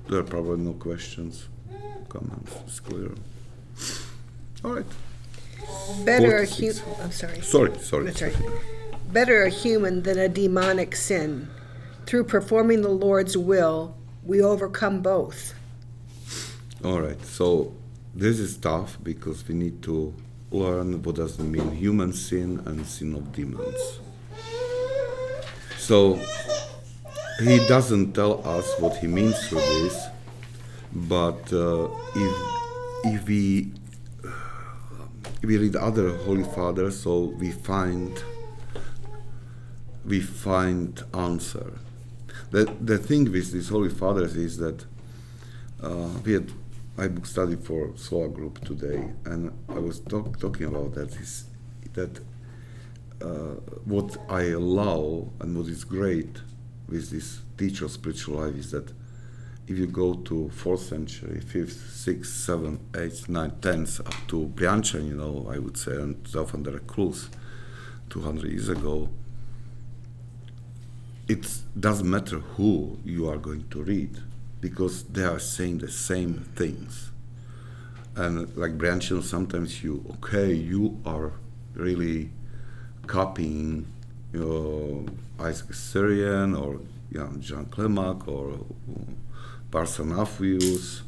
There 0.08 0.20
are 0.20 0.24
probably 0.24 0.58
no 0.58 0.74
questions, 0.74 1.48
comments. 2.10 2.56
It's 2.68 2.80
clear. 2.80 3.12
All 4.64 4.76
right. 4.76 4.86
Better 6.04 6.38
a 6.38 6.48
46. 6.48 6.80
hu- 6.80 7.04
I'm 7.04 7.12
sorry. 7.12 7.42
Sorry, 7.42 7.78
sorry. 7.80 8.06
That's 8.06 8.22
right. 8.22 8.36
Better 9.12 9.44
a 9.44 9.50
human 9.50 10.04
than 10.04 10.20
a 10.20 10.28
demonic 10.28 10.96
sin. 10.96 11.48
Through 12.06 12.26
performing 12.26 12.82
the 12.82 12.90
Lord's 12.90 13.36
will, 13.38 13.96
we 14.26 14.42
overcome 14.42 15.02
both. 15.02 15.54
All 16.84 17.00
right. 17.00 17.24
So 17.26 17.74
this 18.14 18.40
is 18.40 18.58
tough 18.58 18.98
because 19.04 19.48
we 19.48 19.56
need 19.56 19.82
to 19.84 20.14
learn 20.52 21.02
what 21.04 21.16
does 21.16 21.40
it 21.40 21.44
mean 21.44 21.72
human 21.72 22.14
sin 22.14 22.62
and 22.66 22.86
sin 22.86 23.14
of 23.16 23.32
demons. 23.34 24.00
So 25.78 26.20
he 27.40 27.58
doesn't 27.68 28.14
tell 28.14 28.46
us 28.48 28.74
what 28.80 28.98
he 28.98 29.08
means 29.08 29.48
through 29.48 29.60
this, 29.60 30.08
but 30.94 31.52
uh, 31.54 31.90
if 32.16 32.36
if 33.04 33.28
we 33.28 33.72
if 35.42 35.44
we 35.44 35.58
read 35.58 35.76
other 35.76 36.16
holy 36.18 36.44
fathers, 36.44 37.00
so 37.00 37.26
we 37.38 37.52
find 37.52 38.24
we 40.06 40.20
find 40.22 41.04
answer. 41.14 41.74
The 42.56 42.74
the 42.80 42.98
thing 42.98 43.30
with 43.34 43.52
these 43.52 43.68
holy 43.68 43.90
fathers 43.90 44.38
is 44.38 44.56
that 44.60 44.86
uh, 45.84 46.08
we 46.24 46.32
had 46.32 46.54
I 46.98 47.10
study 47.24 47.58
for 47.58 47.92
Sloa 47.98 48.30
group 48.30 48.64
today, 48.64 49.12
and 49.26 49.52
I 49.68 49.80
was 49.80 50.00
talk, 50.00 50.40
talking 50.40 50.68
about 50.68 50.94
that 50.94 51.14
is 51.18 51.48
that 51.96 52.22
uh, 53.22 53.56
what 53.84 54.16
I 54.30 54.44
allow 54.62 55.34
and 55.42 55.58
what 55.58 55.68
is 55.68 55.84
great 55.84 56.34
with 56.88 57.12
this 57.12 57.42
teacher 57.58 57.84
of 57.84 57.92
spiritual 57.92 58.38
life 58.38 58.56
is 58.56 58.72
that 58.72 58.90
if 59.68 59.78
you 59.78 59.88
go 59.88 60.14
to 60.14 60.48
fourth 60.48 60.84
century, 60.84 61.42
fifth, 61.42 61.90
sixth, 61.92 62.36
seventh, 62.36 62.80
eighth, 62.96 63.28
ninth, 63.28 63.60
tenth, 63.60 64.00
up 64.00 64.16
to 64.30 64.48
Briančan, 64.56 65.10
you 65.10 65.16
know, 65.16 65.52
I 65.54 65.60
would 65.60 65.76
say, 65.76 65.92
and 65.92 66.24
Theophan 66.24 66.64
the 66.64 66.72
Recluse, 66.72 67.30
200 68.10 68.50
years 68.50 68.70
ago, 68.70 69.10
it 71.28 71.48
doesn't 71.80 72.10
matter 72.10 72.40
who 72.40 73.00
you 73.04 73.28
are 73.30 73.38
going 73.38 73.68
to 73.70 73.82
read 73.82 74.20
because 74.62 75.04
they 75.04 75.24
are 75.24 75.40
saying 75.40 75.80
the 75.80 75.92
same 75.92 76.46
things. 76.56 77.12
And 78.16 78.56
like 78.56 78.78
Briančan, 78.78 79.24
sometimes 79.24 79.84
you, 79.84 80.06
okay, 80.16 80.54
you 80.54 81.02
are 81.06 81.34
really 81.74 82.30
copying 83.08 83.88
you 84.34 84.40
know, 84.40 85.06
Isaac 85.44 85.74
Syrian 85.74 86.56
or 86.56 86.80
you 87.12 87.20
know, 87.20 87.32
John 87.40 87.66
Clemac 87.66 88.28
or 88.28 88.54
uh, 88.54 89.02
Barsanafius, 89.72 91.02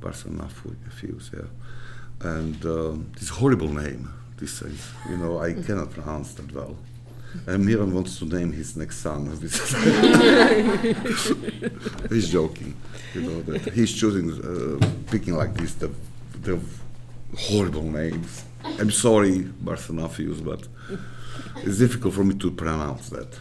Barsanafius, 0.00 1.32
yeah. 1.32 1.48
And 2.20 2.64
um, 2.66 3.12
this 3.18 3.30
horrible 3.30 3.68
name, 3.68 4.12
this 4.36 4.62
is, 4.62 4.90
you 5.08 5.16
know, 5.16 5.38
I 5.38 5.54
cannot 5.54 5.90
pronounce 5.90 6.34
that 6.34 6.52
well. 6.54 6.76
And 7.46 7.64
Miran 7.64 7.94
wants 7.94 8.18
to 8.18 8.24
name 8.24 8.52
his 8.52 8.76
next 8.76 8.98
son. 8.98 9.26
he's 12.10 12.28
joking, 12.30 12.74
you 13.14 13.20
know, 13.22 13.40
that 13.42 13.72
he's 13.72 13.92
choosing, 13.92 14.30
uh, 14.42 14.78
picking 15.10 15.34
like 15.36 15.54
this, 15.54 15.74
the, 15.74 15.90
the 16.42 16.58
horrible 17.38 17.82
names. 17.82 18.44
I'm 18.64 18.90
sorry, 18.90 19.40
Barsanafius, 19.64 20.44
but 20.44 20.66
it's 21.56 21.78
difficult 21.78 22.14
for 22.14 22.24
me 22.24 22.34
to 22.36 22.50
pronounce 22.50 23.08
that. 23.10 23.38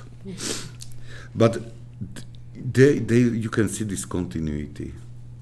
But 1.35 1.61
they, 2.55 2.99
they, 2.99 3.19
you 3.19 3.49
can 3.49 3.69
see 3.69 3.83
this 3.83 4.05
continuity 4.05 4.93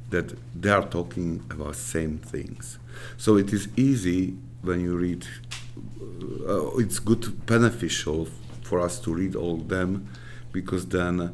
that 0.09 0.33
they 0.59 0.69
are 0.69 0.87
talking 0.87 1.43
about 1.49 1.75
same 1.75 2.17
things. 2.17 2.79
So 3.17 3.37
it 3.37 3.51
is 3.53 3.67
easy 3.75 4.35
when 4.61 4.79
you 4.81 4.97
read. 4.97 5.25
Uh, 6.47 6.77
it's 6.77 6.99
good, 6.99 7.45
beneficial 7.45 8.27
for 8.63 8.79
us 8.79 8.99
to 8.99 9.13
read 9.13 9.35
all 9.35 9.57
them, 9.57 10.07
because 10.51 10.87
then 10.87 11.33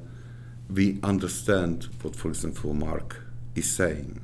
we 0.69 0.99
understand 1.03 1.87
what, 2.01 2.15
for 2.15 2.29
example, 2.29 2.73
Mark 2.73 3.21
is 3.55 3.71
saying. 3.71 4.19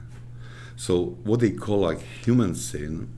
So, 0.76 1.18
what 1.24 1.40
they 1.42 1.52
call 1.52 1.80
like 1.80 2.02
human 2.02 2.56
sin, 2.56 3.10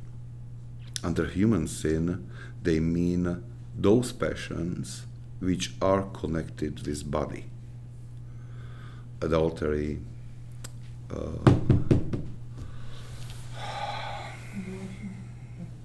under 1.04 1.28
human 1.28 1.68
sin, 1.68 2.30
they 2.64 2.80
mean 2.80 3.44
those 3.76 4.12
passions 4.12 5.06
which 5.40 5.74
are 5.82 6.04
connected 6.04 6.86
with 6.86 7.10
body. 7.10 7.46
Adultery, 9.22 10.00
uh, 11.12 11.81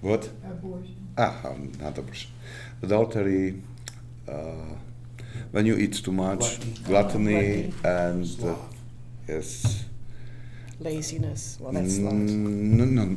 what? 0.07 0.29
Abortion. 0.45 0.95
Ah, 1.19 1.35
um, 1.49 1.73
not 1.81 1.97
abortion. 1.99 2.31
Adultery, 2.83 3.61
uh, 4.29 4.33
when 5.51 5.67
you 5.67 5.77
eat 5.77 5.95
too 5.95 6.13
much, 6.13 6.59
gluttony, 6.85 7.73
Gluttony. 7.73 7.73
and 7.85 8.45
uh, 8.45 8.55
yes. 9.29 9.85
Laziness. 10.79 11.59
Well, 11.61 11.73
that's 11.73 11.95
Mm, 11.99 12.01
sloth. 12.01 12.15
no, 12.15 12.85
no. 12.85 13.17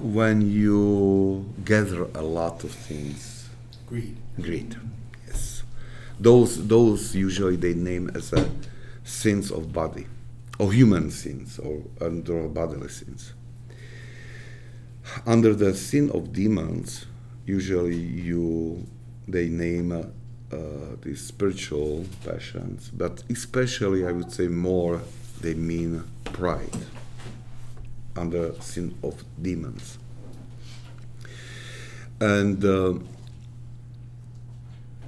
When 0.00 0.50
you 0.50 1.52
gather 1.64 2.04
a 2.14 2.22
lot 2.22 2.64
of 2.64 2.72
things, 2.72 3.48
Greed. 3.86 4.16
greed, 4.40 4.76
yes. 5.26 5.62
Those, 6.20 6.66
those 6.66 7.14
usually 7.14 7.56
they 7.56 7.74
name 7.74 8.10
as 8.14 8.32
a 8.32 8.50
sins 9.04 9.50
of 9.50 9.72
body, 9.72 10.06
or 10.58 10.72
human 10.72 11.10
sins, 11.10 11.58
or 11.58 11.82
under 12.00 12.48
bodily 12.48 12.88
sins. 12.88 13.32
Under 15.26 15.54
the 15.54 15.74
sin 15.74 16.10
of 16.10 16.32
demons, 16.32 17.06
usually 17.44 17.96
you 17.96 18.86
they 19.26 19.48
name 19.48 19.92
uh, 19.92 20.02
uh, 20.54 20.96
the 21.00 21.14
spiritual 21.16 22.06
passions, 22.24 22.90
but 22.90 23.22
especially 23.30 24.06
I 24.06 24.12
would 24.12 24.30
say 24.32 24.48
more 24.48 25.00
they 25.40 25.54
mean 25.54 26.04
pride 26.24 26.86
under 28.16 28.54
sin 28.60 28.94
of 29.02 29.24
demons. 29.40 29.98
And 32.20 32.64
uh, 32.64 32.94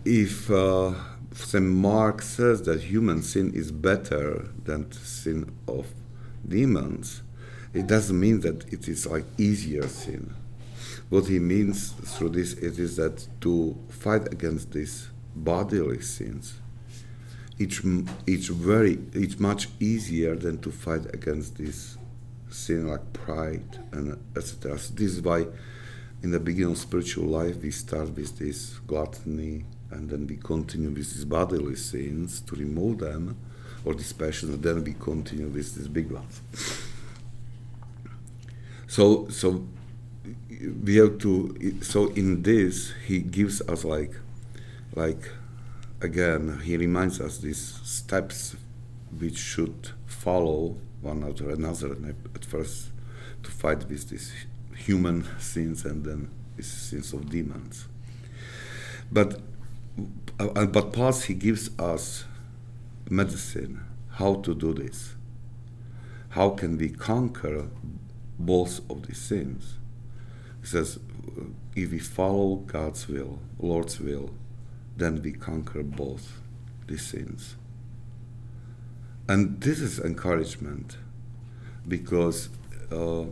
if 0.05 0.51
uh, 0.51 0.93
St. 1.37 1.63
Mark 1.63 2.23
says 2.23 2.63
that 2.63 2.81
human 2.81 3.23
sin 3.23 3.53
is 3.55 3.71
better 3.71 4.49
than 4.65 4.91
sin 4.91 5.53
of 5.69 5.87
demons, 6.49 7.23
it 7.75 7.87
doesn't 7.87 8.19
mean 8.19 8.41
that 8.41 8.73
it 8.73 8.89
is 8.89 9.07
like 9.07 9.25
easier 9.37 9.87
sin. 9.87 10.35
What 11.11 11.27
he 11.27 11.39
means 11.39 11.91
through 11.93 12.31
this 12.31 12.55
it 12.55 12.79
is 12.79 12.97
that 12.97 13.29
to 13.43 13.77
fight 13.89 14.33
against 14.33 14.73
these 14.73 15.11
bodily 15.35 16.01
sins, 16.01 16.55
it's, 17.59 17.81
it's 18.27 18.49
very 18.49 18.99
it's 19.13 19.39
much 19.39 19.69
easier 19.79 20.35
than 20.37 20.59
to 20.63 20.71
fight 20.71 21.15
against 21.15 21.59
this 21.59 21.99
sin 22.49 22.89
like 22.89 23.13
pride 23.13 23.79
and 23.93 24.19
etc. 24.37 24.79
So 24.79 24.95
this 24.95 25.13
is 25.13 25.21
why 25.21 25.47
in 26.23 26.31
the 26.31 26.41
beginning 26.41 26.73
of 26.73 26.79
spiritual 26.79 27.27
life 27.27 27.57
we 27.57 27.71
start 27.71 28.17
with 28.17 28.39
this 28.39 28.79
gluttony 28.87 29.65
and 29.91 30.11
then 30.11 30.27
we 30.27 30.37
continue 30.37 30.89
with 30.89 31.13
these 31.15 31.25
bodily 31.25 31.77
sins 31.77 32.41
to 32.43 32.57
remove 32.57 32.99
them 32.99 33.37
or 33.85 33.95
these 33.95 34.13
passions 34.13 34.55
and 34.55 34.63
then 34.63 34.83
we 34.83 34.95
continue 34.95 35.47
with 35.47 35.75
these 35.75 35.89
big 35.89 36.11
ones. 36.11 36.43
So 38.89 39.29
so 39.29 39.67
we 40.85 40.97
have 40.97 41.19
to 41.19 41.79
so 41.83 42.09
in 42.09 42.43
this 42.43 42.93
he 43.07 43.21
gives 43.21 43.61
us 43.63 43.85
like 43.85 44.13
like 44.95 45.31
again 46.01 46.61
he 46.65 46.77
reminds 46.77 47.21
us 47.21 47.39
these 47.39 47.81
steps 47.85 48.57
which 49.19 49.39
should 49.39 49.91
follow 50.07 50.77
one 51.01 51.23
after 51.25 51.51
another 51.51 51.93
and 51.93 52.15
at 52.35 52.45
first 52.45 52.91
to 53.43 53.51
fight 53.51 53.89
with 53.89 54.09
these 54.09 54.33
human 54.77 55.27
sins 55.39 55.85
and 55.85 56.05
then 56.05 56.29
these 56.57 56.67
sins 56.71 57.13
of 57.13 57.31
demons 57.31 57.87
but 59.13 59.41
uh, 60.39 60.67
but 60.67 60.93
plus 60.93 61.25
he 61.25 61.35
gives 61.35 61.71
us 61.79 62.25
medicine 63.09 63.81
how 64.13 64.35
to 64.35 64.55
do 64.55 64.73
this 64.75 65.15
how 66.31 66.51
can 66.51 66.77
we 66.77 66.89
conquer 66.89 67.69
both 68.39 68.81
of 68.91 69.07
these 69.07 69.19
sins 69.21 69.77
he 70.67 70.71
says, 70.71 70.99
if 71.77 71.93
we 71.93 72.01
follow 72.01 72.57
God's 72.57 73.07
will, 73.07 73.39
Lord's 73.61 74.01
will, 74.01 74.31
then 74.97 75.23
we 75.23 75.31
conquer 75.31 75.85
both 75.85 76.41
these 76.89 77.07
sins. 77.07 77.55
And 79.29 79.61
this 79.61 79.79
is 79.79 80.01
encouragement 80.01 80.97
because 81.87 82.49
uh, 82.91 83.27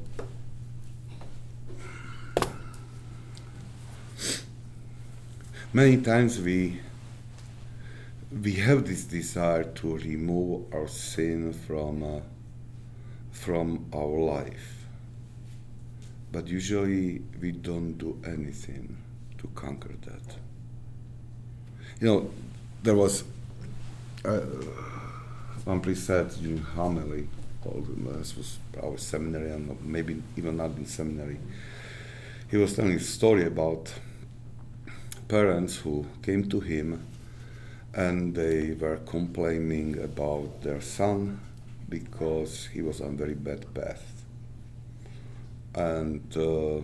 many 5.72 5.96
times 6.00 6.40
we 6.40 6.78
we 8.42 8.52
have 8.52 8.86
this 8.86 9.04
desire 9.04 9.64
to 9.64 9.96
remove 9.98 10.72
our 10.74 10.88
sin 10.88 11.52
from 11.52 12.02
uh, 12.02 12.20
from 13.30 13.86
our 13.92 14.18
life 14.20 14.74
but 16.34 16.48
usually 16.48 17.22
we 17.40 17.52
don't 17.52 17.92
do 17.96 18.20
anything 18.26 18.96
to 19.38 19.46
conquer 19.54 19.94
that. 20.04 20.36
You 22.00 22.06
know, 22.08 22.30
there 22.82 22.96
was 22.96 23.22
uh, 24.24 24.40
one 25.64 25.80
priest 25.80 26.06
said 26.08 26.32
homily, 26.74 27.28
called 27.62 27.86
this 28.18 28.36
was 28.36 28.58
our 28.82 28.98
seminary 28.98 29.52
and 29.52 29.80
maybe 29.84 30.20
even 30.36 30.56
not 30.56 30.76
in 30.76 30.86
seminary. 30.86 31.38
He 32.50 32.56
was 32.56 32.74
telling 32.74 32.94
a 32.94 33.00
story 33.00 33.46
about 33.46 33.92
parents 35.28 35.76
who 35.76 36.04
came 36.20 36.48
to 36.48 36.58
him 36.58 37.06
and 37.94 38.34
they 38.34 38.72
were 38.72 38.96
complaining 39.06 39.98
about 40.02 40.62
their 40.62 40.80
son 40.80 41.40
because 41.88 42.66
he 42.72 42.82
was 42.82 43.00
on 43.00 43.16
very 43.16 43.34
bad 43.34 43.72
path 43.74 44.24
and 45.74 46.36
uh, 46.36 46.80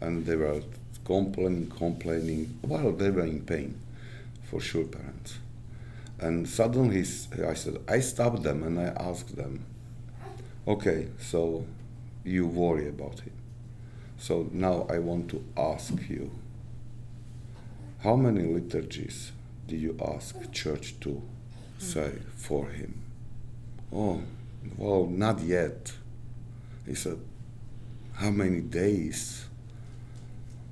and 0.00 0.26
they 0.26 0.36
were 0.36 0.60
complaining, 1.04 1.70
complaining. 1.70 2.58
Well, 2.62 2.92
they 2.92 3.10
were 3.10 3.24
in 3.24 3.40
pain, 3.42 3.80
for 4.44 4.60
sure, 4.60 4.84
parents. 4.84 5.38
And 6.18 6.48
suddenly, 6.48 7.00
i 7.00 7.54
said, 7.54 7.78
I 7.88 8.00
stopped 8.00 8.42
them 8.42 8.62
and 8.62 8.78
I 8.78 8.92
asked 8.98 9.36
them, 9.36 9.64
okay, 10.66 11.08
so 11.20 11.66
you 12.24 12.46
worry 12.46 12.88
about 12.88 13.20
him. 13.20 13.32
So 14.18 14.48
now 14.52 14.86
I 14.90 14.98
want 14.98 15.30
to 15.30 15.44
ask 15.56 15.94
you, 16.08 16.30
how 18.00 18.16
many 18.16 18.42
liturgies 18.42 19.32
did 19.66 19.80
you 19.80 19.96
ask 20.14 20.50
church 20.52 20.98
to 21.00 21.22
say 21.78 22.12
for 22.34 22.68
him? 22.68 23.02
Oh, 23.92 24.22
well, 24.76 25.06
not 25.06 25.40
yet. 25.40 25.92
He 26.86 26.94
said, 26.94 27.18
how 28.14 28.30
many 28.30 28.60
days 28.60 29.46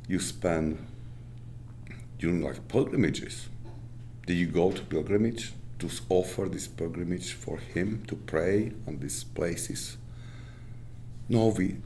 you 0.08 0.18
spend 0.18 0.78
during 2.18 2.42
like 2.42 2.68
pilgrimages. 2.68 3.48
Did 4.26 4.34
you 4.34 4.46
go 4.46 4.70
to 4.72 4.82
pilgrimage 4.82 5.52
to 5.78 5.90
offer 6.08 6.48
this 6.48 6.66
pilgrimage 6.66 7.32
for 7.32 7.58
him 7.58 8.04
to 8.08 8.16
pray 8.16 8.72
on 8.86 8.98
these 9.00 9.24
places? 9.24 9.96
No, 11.28 11.48
we. 11.48 11.76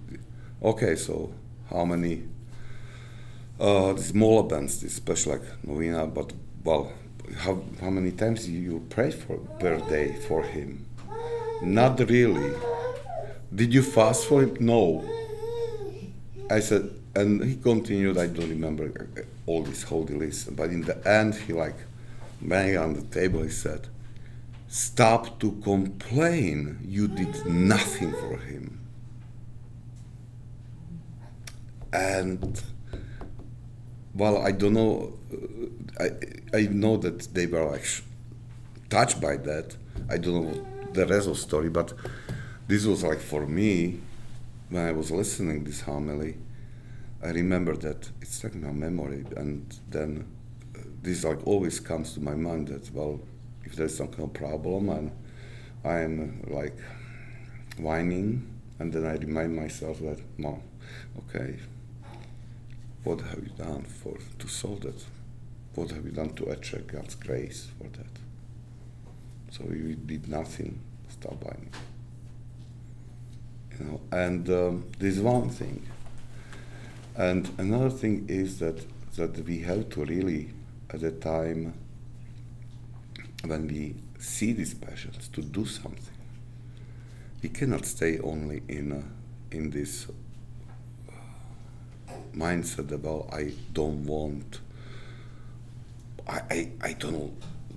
Okay, 0.62 0.96
so 0.96 1.32
how 1.70 1.84
many? 1.84 2.24
Uh, 3.58 3.92
these 3.92 4.12
bands, 4.12 4.80
this 4.80 4.94
special 4.94 5.32
like 5.32 5.42
novena, 5.64 6.06
but 6.06 6.32
well, 6.62 6.92
how 7.36 7.62
how 7.80 7.90
many 7.90 8.12
times 8.12 8.48
you 8.48 8.84
pray 8.90 9.10
for 9.10 9.36
per 9.60 9.78
day 9.88 10.14
for 10.26 10.42
him? 10.42 10.86
Not 11.62 11.98
really. 12.00 12.52
Did 13.54 13.72
you 13.74 13.82
fast 13.82 14.26
for 14.26 14.42
him? 14.42 14.56
No. 14.60 15.04
I 16.50 16.60
said, 16.60 16.90
and 17.14 17.42
he 17.44 17.56
continued. 17.56 18.18
I 18.18 18.26
don't 18.26 18.48
remember 18.48 19.08
all 19.46 19.62
this 19.62 19.82
holy 19.82 20.14
list, 20.14 20.54
but 20.56 20.70
in 20.70 20.82
the 20.82 20.96
end, 21.08 21.34
he 21.34 21.52
like 21.52 21.76
banged 22.40 22.76
on 22.76 22.94
the 22.94 23.02
table. 23.02 23.42
He 23.42 23.50
said, 23.50 23.88
"Stop 24.68 25.40
to 25.40 25.52
complain. 25.62 26.78
You 26.84 27.08
did 27.08 27.44
nothing 27.46 28.12
for 28.12 28.38
him." 28.38 28.80
And 31.92 32.60
well, 34.14 34.38
I 34.38 34.52
don't 34.52 34.74
know. 34.74 35.18
uh, 36.00 36.04
I 36.04 36.10
I 36.54 36.62
know 36.70 36.96
that 36.98 37.34
they 37.34 37.46
were 37.46 37.64
like 37.64 37.84
touched 38.88 39.20
by 39.20 39.36
that. 39.36 39.76
I 40.08 40.16
don't 40.16 40.44
know 40.44 40.66
the 40.92 41.06
rest 41.06 41.28
of 41.28 41.34
the 41.34 41.40
story, 41.40 41.68
but 41.68 41.92
this 42.66 42.86
was 42.86 43.04
like 43.04 43.20
for 43.20 43.46
me 43.46 44.00
when 44.70 44.86
I 44.86 44.92
was 44.92 45.10
listening 45.10 45.64
this 45.64 45.82
homily. 45.82 46.36
I 47.22 47.28
remember 47.30 47.76
that 47.76 48.08
it 48.22 48.28
stuck 48.28 48.54
in 48.54 48.62
my 48.62 48.72
memory, 48.72 49.24
and 49.36 49.74
then 49.90 50.26
uh, 50.74 50.80
this 51.02 51.24
like 51.24 51.46
always 51.46 51.80
comes 51.80 52.14
to 52.14 52.20
my 52.20 52.34
mind 52.34 52.68
that 52.68 52.90
well, 52.92 53.20
if 53.64 53.74
there's 53.76 53.96
some 53.96 54.08
kind 54.08 54.24
of 54.24 54.32
problem 54.32 54.88
and 54.88 55.10
I'm 55.84 56.44
like 56.48 56.78
whining, 57.78 58.48
and 58.78 58.92
then 58.92 59.04
I 59.04 59.16
remind 59.16 59.54
myself 59.54 60.00
that, 60.00 60.20
mom, 60.38 60.62
okay, 61.18 61.56
what 63.04 63.20
have 63.20 63.42
you 63.42 63.50
done 63.56 63.82
for 63.82 64.16
to 64.38 64.48
solve 64.48 64.80
that? 64.82 65.04
What 65.78 65.92
have 65.92 66.04
we 66.04 66.10
done 66.10 66.30
to 66.30 66.46
attract 66.46 66.88
God's 66.88 67.14
grace 67.14 67.68
for 67.78 67.84
that? 67.84 68.10
So 69.52 69.62
we 69.62 69.94
did 69.94 70.28
nothing. 70.28 70.80
Stop. 71.08 71.44
You 73.78 73.84
know, 73.84 74.00
and 74.10 74.50
um, 74.50 74.84
this 74.98 75.18
is 75.18 75.22
one 75.22 75.50
thing. 75.50 75.86
And 77.14 77.48
another 77.58 77.90
thing 77.90 78.26
is 78.28 78.58
that 78.58 78.84
that 79.14 79.38
we 79.46 79.60
have 79.60 79.88
to 79.90 80.04
really, 80.04 80.50
at 80.90 81.00
the 81.00 81.12
time 81.12 81.74
when 83.44 83.68
we 83.68 83.94
see 84.18 84.52
these 84.52 84.74
passions, 84.74 85.28
to 85.28 85.42
do 85.42 85.64
something. 85.64 86.16
We 87.40 87.50
cannot 87.50 87.86
stay 87.86 88.18
only 88.18 88.64
in 88.66 88.92
uh, 88.92 89.02
in 89.52 89.70
this 89.70 90.08
uh, 91.08 91.12
mindset 92.34 92.90
about 92.90 93.28
I 93.32 93.52
don't 93.72 94.04
want. 94.04 94.58
I, 96.28 96.40
I, 96.50 96.70
I 96.82 96.92
don't 96.92 97.32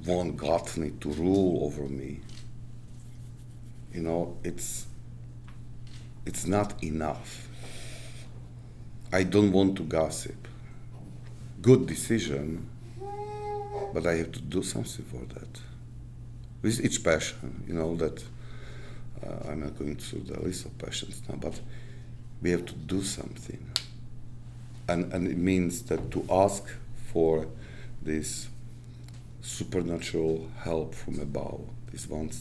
want 0.06 0.36
gluttony 0.36 0.91
to 0.99 1.10
rule 1.10 1.64
over 1.64 1.84
me. 1.84 2.20
You 3.93 4.02
know, 4.02 4.38
it's 4.43 4.88
it's 6.26 6.45
not 6.45 6.84
enough. 6.84 7.47
I 9.12 9.24
don't 9.24 9.52
want 9.52 9.76
to 9.78 9.84
gossip. 9.84 10.47
Good 11.62 11.88
decision, 11.88 12.70
but 13.93 14.06
I 14.06 14.16
have 14.16 14.32
to 14.34 14.41
do 14.41 14.64
something 14.64 15.06
for 15.06 15.26
that. 15.34 15.62
With 16.62 16.84
each 16.84 17.04
passion, 17.04 17.64
you 17.68 17.74
know, 17.74 17.95
that 17.95 18.24
uh, 19.26 19.49
I'm 19.49 19.62
not 19.62 19.78
going 19.78 19.95
through 19.95 20.22
the 20.22 20.39
list 20.39 20.66
of 20.66 20.78
passions 20.78 21.22
now, 21.28 21.36
but 21.36 21.60
we 22.41 22.52
have 22.52 22.66
to 22.66 22.74
do 22.74 23.02
something. 23.02 23.64
And, 24.88 25.12
and 25.14 25.28
it 25.28 25.38
means 25.38 25.84
that 25.84 26.12
to 26.12 26.26
ask 26.30 26.64
for 27.12 27.47
this 28.02 28.49
supernatural 29.41 30.49
help 30.60 30.93
from 30.95 31.20
above 31.20 31.62
this 31.91 32.08
one 32.08 32.32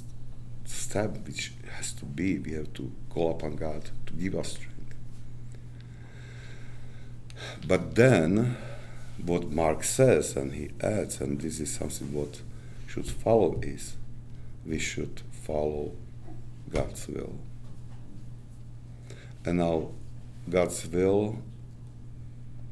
step 0.64 1.26
which 1.26 1.52
has 1.76 1.92
to 1.92 2.04
be. 2.04 2.38
We 2.38 2.52
have 2.52 2.72
to 2.74 2.92
call 3.08 3.32
upon 3.32 3.56
God 3.56 3.90
to 4.06 4.12
give 4.12 4.34
us 4.34 4.52
strength. 4.52 4.94
But 7.66 7.94
then, 7.94 8.56
what 9.24 9.50
Mark 9.50 9.82
says, 9.82 10.36
and 10.36 10.52
he 10.52 10.70
adds, 10.80 11.20
and 11.20 11.40
this 11.40 11.58
is 11.60 11.74
something 11.74 12.12
what 12.12 12.42
should 12.86 13.06
follow, 13.06 13.58
is 13.62 13.96
we 14.64 14.78
should 14.78 15.22
follow 15.30 15.92
God's 16.70 17.08
will. 17.08 17.38
And 19.44 19.58
now, 19.58 19.90
God's 20.48 20.86
will 20.86 21.42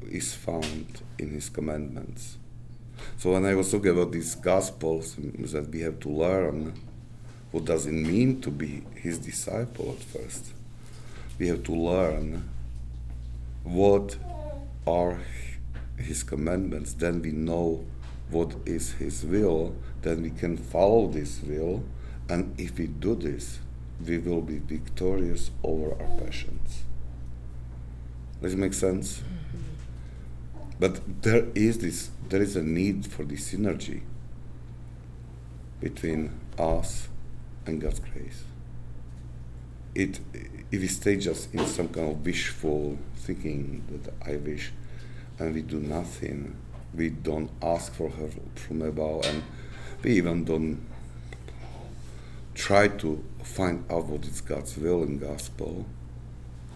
is 0.07 0.33
found 0.33 1.01
in 1.17 1.31
His 1.31 1.49
commandments. 1.49 2.37
So 3.19 3.33
when 3.33 3.45
I 3.45 3.53
was 3.53 3.69
talking 3.69 3.91
about 3.91 4.13
these 4.13 4.33
gospels 4.33 5.17
that 5.17 5.69
we 5.71 5.81
have 5.81 5.99
to 5.99 6.09
learn, 6.09 6.71
what 7.51 7.65
does 7.65 7.85
it 7.85 7.91
mean 7.91 8.39
to 8.39 8.49
be 8.49 8.83
His 8.95 9.17
disciple 9.17 9.91
at 9.91 10.01
first? 10.01 10.53
We 11.37 11.49
have 11.49 11.65
to 11.65 11.73
learn 11.73 12.49
what 13.65 14.15
are 14.87 15.19
His 15.97 16.23
commandments. 16.23 16.93
Then 16.93 17.21
we 17.21 17.33
know 17.33 17.85
what 18.29 18.55
is 18.65 18.93
His 18.93 19.25
will. 19.25 19.75
Then 20.01 20.21
we 20.21 20.29
can 20.29 20.55
follow 20.55 21.07
this 21.07 21.41
will. 21.43 21.83
And 22.29 22.57
if 22.57 22.77
we 22.77 22.87
do 22.87 23.15
this, 23.15 23.59
we 24.07 24.17
will 24.19 24.41
be 24.41 24.59
victorious 24.59 25.51
over 25.61 25.91
our 25.91 26.19
passions. 26.23 26.83
Does 28.41 28.53
it 28.53 28.59
make 28.59 28.73
sense? 28.73 29.17
Mm-hmm. 29.17 29.59
But 30.79 31.21
there 31.21 31.47
is 31.53 31.79
this, 31.79 32.11
there 32.29 32.41
is 32.41 32.55
a 32.55 32.63
need 32.63 33.05
for 33.05 33.23
this 33.23 33.53
synergy 33.53 34.01
between 35.79 36.39
us 36.57 37.07
and 37.65 37.81
God's 37.81 37.99
grace. 37.99 38.43
It, 39.95 40.19
if 40.71 40.81
we 40.81 40.87
stay 40.87 41.17
just 41.17 41.53
in 41.53 41.65
some 41.65 41.89
kind 41.89 42.11
of 42.11 42.25
wishful 42.25 42.99
thinking 43.15 43.83
that 43.91 44.13
I 44.29 44.35
wish, 44.37 44.71
and 45.39 45.55
we 45.55 45.63
do 45.63 45.79
nothing, 45.79 46.55
we 46.93 47.09
don't 47.09 47.49
ask 47.61 47.93
for 47.93 48.09
help 48.09 48.59
from 48.59 48.83
above, 48.83 49.25
and 49.25 49.43
we 50.03 50.13
even 50.13 50.45
don't 50.45 50.85
try 52.53 52.87
to 52.87 53.23
find 53.43 53.85
out 53.89 54.05
what 54.05 54.25
is 54.25 54.41
God's 54.41 54.77
will 54.77 55.01
and 55.01 55.19
gospel, 55.19 55.85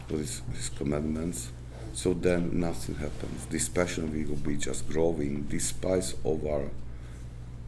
what 0.08 0.22
is 0.22 0.42
His 0.54 0.70
commandments. 0.70 1.52
So 1.94 2.14
then 2.14 2.60
nothing 2.60 2.96
happens. 2.96 3.46
This 3.46 3.70
passion 3.70 4.12
will 4.12 4.36
be 4.38 4.58
just 4.58 4.90
growing 4.90 5.44
despite 5.44 6.16
of 6.26 6.46
our 6.46 6.72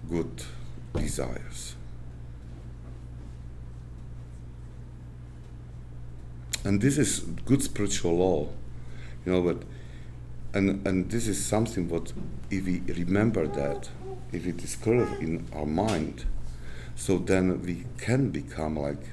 good 0.10 0.44
desires. 0.96 1.76
And 6.64 6.82
this 6.82 6.98
is 6.98 7.20
good 7.20 7.62
spiritual 7.62 8.18
law, 8.18 8.50
you 9.24 9.32
know. 9.32 9.42
But 9.44 9.64
and 10.56 10.86
and 10.88 11.12
this 11.12 11.28
is 11.28 11.46
something 11.46 11.88
what 11.88 12.12
if 12.50 12.66
we 12.66 12.82
remember 12.88 13.46
that, 13.46 13.90
if 14.32 14.48
it 14.48 14.64
is 14.64 14.76
clear 14.76 15.08
in 15.22 15.48
our 15.54 15.68
mind, 15.68 16.26
so 16.96 17.20
then 17.20 17.62
we 17.62 17.86
can 18.00 18.32
become 18.32 18.80
like 18.80 19.12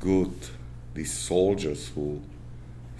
good 0.00 0.34
these 0.94 1.12
soldiers 1.12 1.92
who 1.94 2.20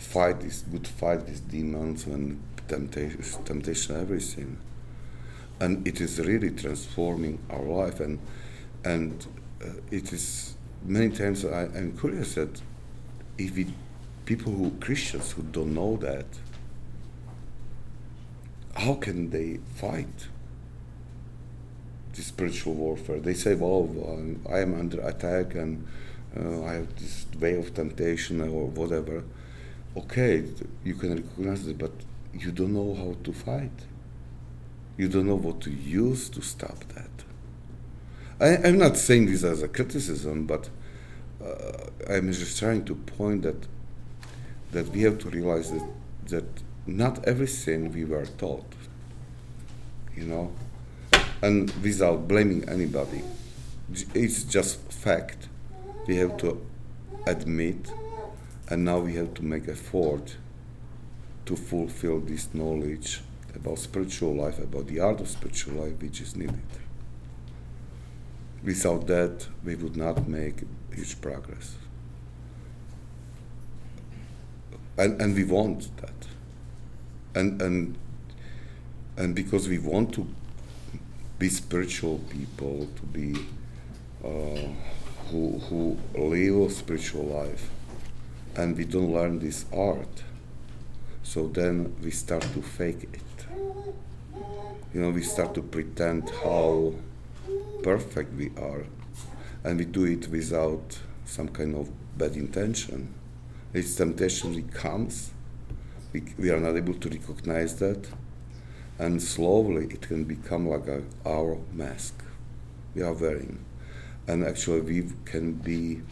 fight 0.04 0.40
this 0.40 0.62
good 0.62 0.86
fight 0.86 1.26
these 1.26 1.40
demons 1.40 2.06
and 2.06 2.42
temptation, 2.68 3.22
temptation 3.44 4.00
everything 4.00 4.58
and 5.60 5.86
it 5.86 6.00
is 6.00 6.18
really 6.20 6.50
transforming 6.50 7.38
our 7.50 7.62
life 7.62 8.00
and 8.00 8.18
and 8.84 9.26
uh, 9.62 9.68
it 9.90 10.12
is 10.12 10.54
many 10.84 11.10
times 11.10 11.44
I, 11.44 11.64
am 11.64 11.96
curious 11.98 12.34
that 12.34 12.60
if 13.38 13.56
we 13.56 13.66
people 14.24 14.52
who 14.52 14.70
Christians 14.80 15.32
who 15.32 15.42
don't 15.42 15.74
know 15.74 15.96
that 15.96 16.26
how 18.76 18.94
can 18.94 19.30
they 19.30 19.60
fight 19.76 20.28
this 22.14 22.26
spiritual 22.26 22.74
warfare. 22.74 23.20
They 23.20 23.34
say, 23.34 23.54
well, 23.54 23.88
um, 24.08 24.40
I 24.50 24.60
am 24.60 24.78
under 24.78 25.00
attack 25.00 25.54
and 25.54 25.86
uh, 26.38 26.64
I 26.64 26.74
have 26.74 26.96
this 26.96 27.26
way 27.38 27.54
of 27.54 27.74
temptation 27.74 28.40
or 28.40 28.66
whatever. 28.66 29.24
Okay, 29.96 30.44
you 30.84 30.94
can 30.94 31.16
recognize 31.16 31.66
it, 31.66 31.78
but 31.78 31.92
you 32.32 32.50
don't 32.50 32.72
know 32.72 32.94
how 32.94 33.16
to 33.22 33.32
fight. 33.32 33.86
You 34.96 35.08
don't 35.08 35.26
know 35.26 35.36
what 35.36 35.60
to 35.62 35.70
use 35.70 36.28
to 36.30 36.42
stop 36.42 36.78
that. 36.94 37.10
I, 38.40 38.68
am 38.68 38.78
not 38.78 38.96
saying 38.96 39.26
this 39.26 39.44
as 39.44 39.62
a 39.62 39.68
criticism, 39.68 40.46
but 40.46 40.68
uh, 41.44 41.86
I'm 42.08 42.32
just 42.32 42.58
trying 42.58 42.84
to 42.86 42.94
point 42.94 43.42
that 43.42 43.66
that 44.72 44.88
we 44.88 45.02
have 45.02 45.18
to 45.20 45.30
realize 45.30 45.70
that 45.70 45.86
that 46.26 46.44
not 46.86 47.24
everything 47.24 47.92
we 47.92 48.04
were 48.04 48.26
taught. 48.26 48.66
You 50.16 50.24
know, 50.24 50.52
and 51.42 51.70
without 51.82 52.26
blaming 52.26 52.68
anybody. 52.68 53.22
It's 54.14 54.44
just 54.44 54.80
fact. 54.92 55.48
We 56.06 56.16
have 56.16 56.36
to 56.38 56.60
admit, 57.26 57.92
and 58.74 58.84
now 58.84 58.98
we 58.98 59.14
have 59.14 59.32
to 59.34 59.44
make 59.44 59.68
effort 59.68 60.36
to 61.46 61.54
fulfill 61.54 62.18
this 62.18 62.52
knowledge 62.52 63.20
about 63.54 63.78
spiritual 63.78 64.34
life, 64.34 64.58
about 64.58 64.88
the 64.88 64.98
art 64.98 65.20
of 65.20 65.28
spiritual 65.28 65.74
life, 65.74 65.92
which 66.02 66.20
is 66.20 66.34
needed. 66.34 66.58
Without 68.64 69.06
that, 69.06 69.46
we 69.64 69.76
would 69.76 69.96
not 69.96 70.26
make 70.26 70.64
huge 70.92 71.20
progress. 71.20 71.76
And, 74.98 75.22
and 75.22 75.36
we 75.36 75.44
want 75.44 75.96
that. 75.98 76.26
And, 77.36 77.62
and, 77.62 77.96
and 79.16 79.36
because 79.36 79.68
we 79.68 79.78
want 79.78 80.12
to 80.14 80.26
be 81.38 81.48
spiritual 81.48 82.18
people, 82.28 82.88
to 82.96 83.02
be 83.02 83.36
uh, 84.24 84.66
who, 85.30 85.60
who 85.60 85.96
live 86.16 86.68
a 86.68 86.74
spiritual 86.74 87.26
life, 87.26 87.70
and 88.56 88.76
we 88.76 88.84
don't 88.84 89.12
learn 89.12 89.38
this 89.38 89.64
art. 89.72 90.22
So 91.22 91.48
then 91.48 91.96
we 92.02 92.10
start 92.10 92.42
to 92.42 92.62
fake 92.62 93.08
it. 93.12 93.46
You 94.92 95.00
know, 95.00 95.10
we 95.10 95.22
start 95.22 95.54
to 95.54 95.62
pretend 95.62 96.30
how 96.42 96.94
perfect 97.82 98.34
we 98.34 98.50
are, 98.56 98.84
and 99.64 99.78
we 99.78 99.84
do 99.84 100.04
it 100.04 100.28
without 100.28 100.98
some 101.24 101.48
kind 101.48 101.74
of 101.74 101.90
bad 102.16 102.36
intention. 102.36 103.12
Its 103.72 103.96
temptation 103.96 104.68
comes, 104.68 105.32
we, 106.12 106.22
we 106.38 106.50
are 106.50 106.60
not 106.60 106.76
able 106.76 106.94
to 106.94 107.08
recognize 107.08 107.76
that, 107.76 108.06
and 108.98 109.20
slowly 109.20 109.86
it 109.86 110.02
can 110.02 110.22
become 110.22 110.68
like 110.68 110.86
a, 110.86 111.02
our 111.26 111.58
mask 111.72 112.22
we 112.94 113.02
are 113.02 113.14
wearing, 113.14 113.64
and 114.28 114.44
actually 114.44 114.80
we 114.80 115.10
can 115.24 115.54
be, 115.54 116.02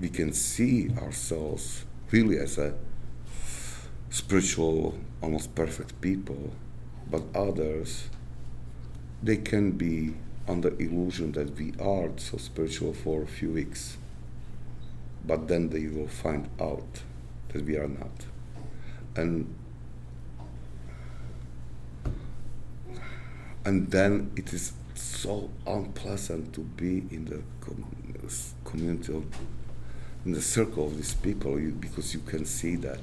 we 0.00 0.08
can 0.08 0.32
see 0.32 0.90
ourselves 0.98 1.84
really 2.10 2.38
as 2.38 2.58
a 2.58 2.74
spiritual, 4.10 4.94
almost 5.22 5.54
perfect 5.54 6.00
people, 6.00 6.52
but 7.10 7.22
others, 7.34 8.08
they 9.22 9.36
can 9.36 9.72
be 9.72 10.14
under 10.46 10.68
illusion 10.80 11.32
that 11.32 11.56
we 11.58 11.72
are 11.80 12.10
so 12.16 12.36
spiritual 12.36 12.92
for 12.92 13.22
a 13.22 13.26
few 13.26 13.50
weeks, 13.50 13.96
but 15.26 15.48
then 15.48 15.70
they 15.70 15.86
will 15.86 16.08
find 16.08 16.48
out 16.60 17.02
that 17.48 17.64
we 17.64 17.76
are 17.76 17.88
not. 17.88 18.26
And 19.16 19.54
and 23.64 23.90
then 23.90 24.30
it 24.36 24.52
is 24.52 24.72
so 24.94 25.50
unpleasant 25.66 26.52
to 26.54 26.60
be 26.60 26.98
in 27.10 27.24
the 27.24 27.42
com- 27.60 27.86
community 28.64 29.14
of, 29.14 29.24
in 30.24 30.32
the 30.32 30.42
circle 30.42 30.86
of 30.86 30.96
these 30.96 31.14
people 31.14 31.60
you, 31.60 31.70
because 31.70 32.14
you 32.14 32.20
can 32.20 32.44
see 32.44 32.76
that. 32.76 33.00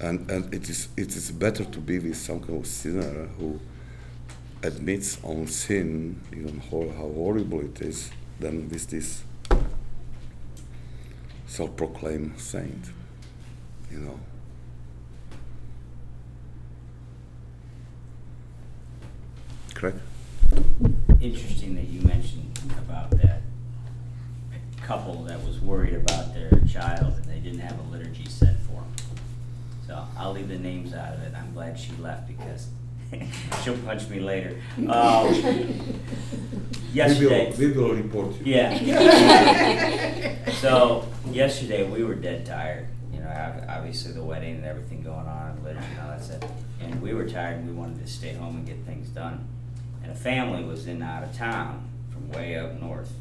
And 0.00 0.30
and 0.30 0.54
it 0.54 0.68
is 0.70 0.88
it 0.96 1.16
is 1.16 1.30
better 1.30 1.64
to 1.64 1.78
be 1.80 1.98
with 1.98 2.16
some 2.16 2.40
kind 2.40 2.60
of 2.60 2.66
sinner 2.66 3.26
who 3.38 3.58
admits 4.62 5.18
on 5.22 5.46
sin 5.46 6.20
even 6.32 6.60
how, 6.60 6.88
how 6.96 7.08
horrible 7.12 7.60
it 7.60 7.80
is 7.80 8.10
than 8.40 8.68
with 8.68 8.86
this 8.88 9.22
self-proclaimed 11.46 12.38
saint 12.38 12.90
you 13.90 13.98
know. 13.98 14.20
Correct 19.74 19.98
Interesting 21.20 21.74
that 21.76 21.88
you 21.88 22.00
mentioned 22.02 22.58
about 22.78 23.10
that 23.22 23.37
couple 24.88 25.22
that 25.24 25.38
was 25.44 25.60
worried 25.60 25.92
about 25.92 26.32
their 26.32 26.48
child 26.66 27.12
and 27.14 27.24
they 27.26 27.38
didn't 27.40 27.58
have 27.58 27.78
a 27.78 27.82
liturgy 27.92 28.24
set 28.24 28.56
for 28.60 28.80
them. 28.80 28.94
So 29.86 30.02
I'll 30.16 30.32
leave 30.32 30.48
the 30.48 30.58
names 30.58 30.94
out 30.94 31.12
of 31.12 31.22
it. 31.24 31.34
I'm 31.36 31.52
glad 31.52 31.78
she 31.78 31.92
left 32.00 32.26
because 32.26 32.68
she'll 33.62 33.76
punch 33.76 34.08
me 34.08 34.20
later. 34.20 34.58
Um, 34.78 35.34
yesterday. 36.94 37.54
we 37.58 37.66
will, 37.66 37.74
we 37.74 37.82
will 37.82 37.94
report 37.96 38.34
you 38.40 38.54
Yeah. 38.54 40.50
so 40.52 41.06
yesterday 41.30 41.86
we 41.86 42.02
were 42.02 42.14
dead 42.14 42.46
tired. 42.46 42.86
You 43.12 43.20
know, 43.20 43.64
obviously 43.68 44.12
the 44.12 44.24
wedding 44.24 44.54
and 44.56 44.64
everything 44.64 45.02
going 45.02 45.26
on, 45.26 45.62
liturgy 45.64 45.84
and 45.84 46.00
all 46.00 46.08
that 46.08 46.24
stuff. 46.24 46.50
And 46.80 47.02
we 47.02 47.12
were 47.12 47.28
tired 47.28 47.58
and 47.58 47.68
we 47.68 47.74
wanted 47.74 48.00
to 48.00 48.10
stay 48.10 48.32
home 48.32 48.56
and 48.56 48.66
get 48.66 48.78
things 48.86 49.10
done. 49.10 49.46
And 50.02 50.10
a 50.10 50.14
family 50.16 50.64
was 50.64 50.86
in 50.86 51.02
out 51.02 51.24
of 51.24 51.36
town 51.36 51.86
from 52.10 52.30
way 52.30 52.56
up 52.56 52.80
north. 52.80 53.12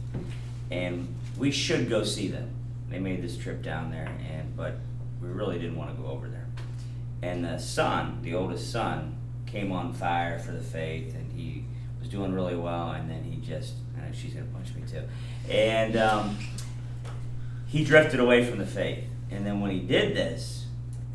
And 0.71 1.13
we 1.37 1.51
should 1.51 1.89
go 1.89 2.03
see 2.03 2.27
them. 2.27 2.49
They 2.89 2.99
made 2.99 3.21
this 3.21 3.37
trip 3.37 3.61
down 3.61 3.91
there 3.91 4.09
and 4.29 4.55
but 4.55 4.77
we 5.21 5.29
really 5.29 5.59
didn't 5.59 5.75
want 5.75 5.95
to 5.95 6.01
go 6.01 6.09
over 6.09 6.27
there. 6.27 6.47
And 7.21 7.43
the 7.43 7.57
son, 7.57 8.19
the 8.21 8.35
oldest 8.35 8.71
son, 8.71 9.17
came 9.45 9.71
on 9.71 9.93
fire 9.93 10.39
for 10.39 10.51
the 10.51 10.61
faith 10.61 11.15
and 11.15 11.31
he 11.31 11.63
was 11.99 12.09
doing 12.09 12.33
really 12.33 12.55
well 12.55 12.91
and 12.91 13.09
then 13.09 13.23
he 13.23 13.37
just 13.37 13.73
know 14.07 14.13
she's 14.13 14.33
gonna 14.33 14.45
punch 14.47 14.73
me 14.75 14.83
too. 14.89 15.03
And 15.51 15.95
um, 15.97 16.37
he 17.67 17.83
drifted 17.83 18.19
away 18.19 18.45
from 18.45 18.59
the 18.59 18.65
faith. 18.65 19.05
And 19.29 19.45
then 19.45 19.59
when 19.59 19.71
he 19.71 19.79
did 19.79 20.15
this, 20.15 20.65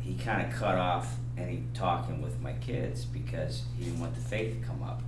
he 0.01 0.15
kind 0.15 0.45
of 0.45 0.57
cut 0.57 0.75
off 0.75 1.15
any 1.37 1.63
talking 1.73 2.21
with 2.21 2.39
my 2.41 2.53
kids 2.53 3.05
because 3.05 3.63
he 3.77 3.85
didn't 3.85 3.99
want 3.99 4.13
the 4.15 4.21
faith 4.21 4.59
to 4.59 4.65
come 4.65 4.83
up. 4.83 5.01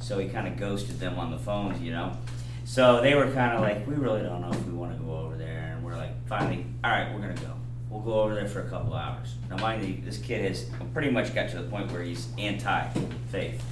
So 0.00 0.18
he 0.18 0.28
kind 0.28 0.48
of 0.48 0.56
ghosted 0.56 1.00
them 1.00 1.18
on 1.18 1.30
the 1.30 1.38
phones, 1.38 1.80
you 1.80 1.92
know. 1.92 2.16
So 2.64 3.00
they 3.02 3.14
were 3.14 3.30
kind 3.30 3.52
of 3.52 3.60
like, 3.60 3.86
we 3.86 3.94
really 3.94 4.22
don't 4.22 4.40
know 4.40 4.50
if 4.50 4.66
we 4.66 4.72
want 4.72 4.96
to 4.96 5.04
go 5.04 5.16
over 5.16 5.36
there. 5.36 5.74
And 5.74 5.84
we're 5.84 5.96
like, 5.96 6.26
finally, 6.26 6.66
all 6.82 6.90
right, 6.90 7.12
we're 7.14 7.20
going 7.20 7.36
to 7.36 7.42
go. 7.42 7.52
We'll 7.90 8.02
go 8.02 8.22
over 8.22 8.34
there 8.34 8.48
for 8.48 8.62
a 8.62 8.68
couple 8.68 8.94
hours. 8.94 9.36
Now, 9.48 9.58
mind 9.58 9.86
you, 9.86 10.02
this 10.02 10.18
kid 10.18 10.44
has 10.44 10.66
pretty 10.92 11.10
much 11.10 11.34
got 11.34 11.50
to 11.50 11.58
the 11.58 11.68
point 11.68 11.92
where 11.92 12.02
he's 12.02 12.28
anti 12.38 12.88
faith. 13.30 13.62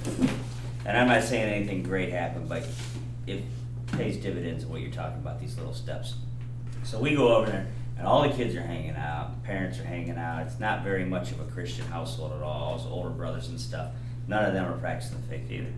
And 0.85 0.97
I'm 0.97 1.07
not 1.07 1.23
saying 1.23 1.51
anything 1.51 1.83
great 1.83 2.11
happened, 2.11 2.47
but 2.47 2.67
it 3.25 3.43
pays 3.87 4.17
dividends 4.17 4.65
what 4.65 4.81
you're 4.81 4.91
talking 4.91 5.17
about, 5.19 5.39
these 5.39 5.57
little 5.57 5.73
steps. 5.73 6.15
So 6.83 6.99
we 6.99 7.15
go 7.15 7.35
over 7.35 7.49
there, 7.49 7.67
and 7.97 8.05
all 8.05 8.21
the 8.21 8.33
kids 8.33 8.55
are 8.55 8.61
hanging 8.61 8.95
out, 8.95 9.43
parents 9.43 9.79
are 9.79 9.85
hanging 9.85 10.17
out. 10.17 10.45
It's 10.45 10.59
not 10.59 10.83
very 10.83 11.05
much 11.05 11.31
of 11.31 11.39
a 11.39 11.45
Christian 11.45 11.85
household 11.87 12.33
at 12.33 12.41
all. 12.41 12.75
It's 12.75 12.85
older 12.85 13.09
brothers 13.09 13.47
and 13.47 13.59
stuff. 13.59 13.91
None 14.27 14.45
of 14.45 14.53
them 14.53 14.71
are 14.71 14.77
practicing 14.77 15.21
the 15.21 15.27
faith 15.27 15.49
either. 15.51 15.73